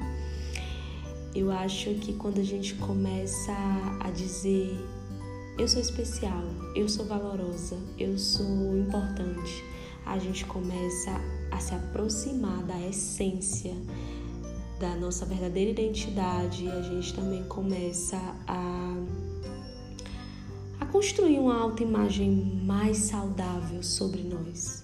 Eu 1.33 1.49
acho 1.49 1.95
que 1.95 2.13
quando 2.13 2.39
a 2.39 2.43
gente 2.43 2.75
começa 2.75 3.57
a 3.99 4.11
dizer 4.11 4.77
eu 5.57 5.67
sou 5.67 5.81
especial, 5.81 6.43
eu 6.75 6.89
sou 6.89 7.05
valorosa, 7.05 7.77
eu 7.97 8.17
sou 8.17 8.77
importante, 8.77 9.63
a 10.05 10.17
gente 10.17 10.45
começa 10.45 11.11
a 11.51 11.59
se 11.59 11.73
aproximar 11.73 12.63
da 12.63 12.79
essência 12.81 13.73
da 14.79 14.95
nossa 14.95 15.25
verdadeira 15.25 15.71
identidade. 15.71 16.65
E 16.65 16.69
a 16.69 16.81
gente 16.81 17.13
também 17.13 17.43
começa 17.43 18.17
a, 18.47 18.97
a 20.79 20.85
construir 20.87 21.39
uma 21.39 21.57
autoimagem 21.57 22.29
mais 22.65 22.97
saudável 22.97 23.81
sobre 23.81 24.23
nós. 24.23 24.83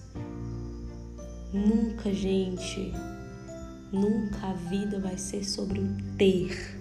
Nunca, 1.52 2.14
gente, 2.14 2.92
nunca 3.92 4.46
a 4.46 4.52
vida 4.54 4.98
vai 5.00 5.18
ser 5.18 5.44
sobre 5.44 5.80
o 5.80 5.88
ter 6.16 6.79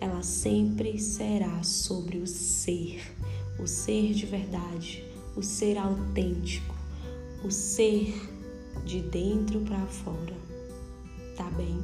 ela 0.00 0.22
sempre 0.22 0.98
será 0.98 1.62
sobre 1.62 2.18
o 2.18 2.26
ser, 2.26 3.00
o 3.58 3.66
ser 3.66 4.12
de 4.12 4.26
verdade, 4.26 5.04
o 5.36 5.42
ser 5.42 5.78
autêntico, 5.78 6.74
o 7.44 7.50
ser 7.50 8.14
de 8.84 9.00
dentro 9.00 9.60
para 9.60 9.84
fora. 9.86 10.34
Tá 11.36 11.50
bem? 11.50 11.78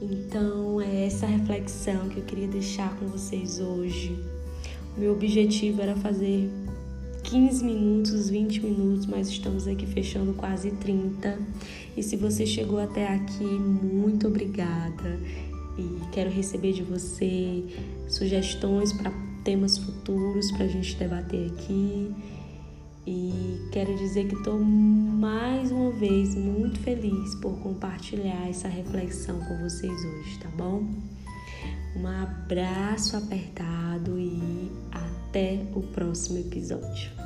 Então, 0.00 0.80
é 0.80 1.06
essa 1.06 1.26
reflexão 1.26 2.08
que 2.08 2.18
eu 2.18 2.24
queria 2.24 2.48
deixar 2.48 2.96
com 2.98 3.06
vocês 3.06 3.60
hoje. 3.60 4.18
Meu 4.96 5.12
objetivo 5.12 5.82
era 5.82 5.96
fazer 5.96 6.50
15 7.22 7.64
minutos, 7.64 8.30
20 8.30 8.60
minutos, 8.62 9.06
mas 9.06 9.28
estamos 9.28 9.66
aqui 9.66 9.86
fechando 9.86 10.32
quase 10.34 10.70
30. 10.70 11.38
E 11.96 12.02
se 12.02 12.16
você 12.16 12.46
chegou 12.46 12.78
até 12.78 13.08
aqui, 13.08 13.44
muito 13.44 14.28
obrigada 14.28 15.18
e 15.78 16.00
quero 16.12 16.30
receber 16.30 16.72
de 16.72 16.82
você 16.82 17.64
sugestões 18.08 18.92
para 18.92 19.10
temas 19.44 19.78
futuros 19.78 20.50
para 20.52 20.64
a 20.64 20.68
gente 20.68 20.96
debater 20.96 21.52
aqui. 21.52 22.14
E 23.06 23.68
quero 23.70 23.96
dizer 23.96 24.26
que 24.26 24.34
estou 24.34 24.58
mais 24.58 25.70
uma 25.70 25.92
vez 25.92 26.34
muito 26.34 26.80
feliz 26.80 27.36
por 27.36 27.52
compartilhar 27.60 28.48
essa 28.48 28.66
reflexão 28.66 29.38
com 29.38 29.56
vocês 29.58 30.04
hoje, 30.04 30.38
tá 30.40 30.48
bom? 30.56 30.84
Um 31.96 32.06
abraço 32.06 33.16
apertado 33.16 34.18
e 34.18 34.72
até 34.90 35.64
o 35.74 35.82
próximo 35.82 36.38
episódio. 36.38 37.25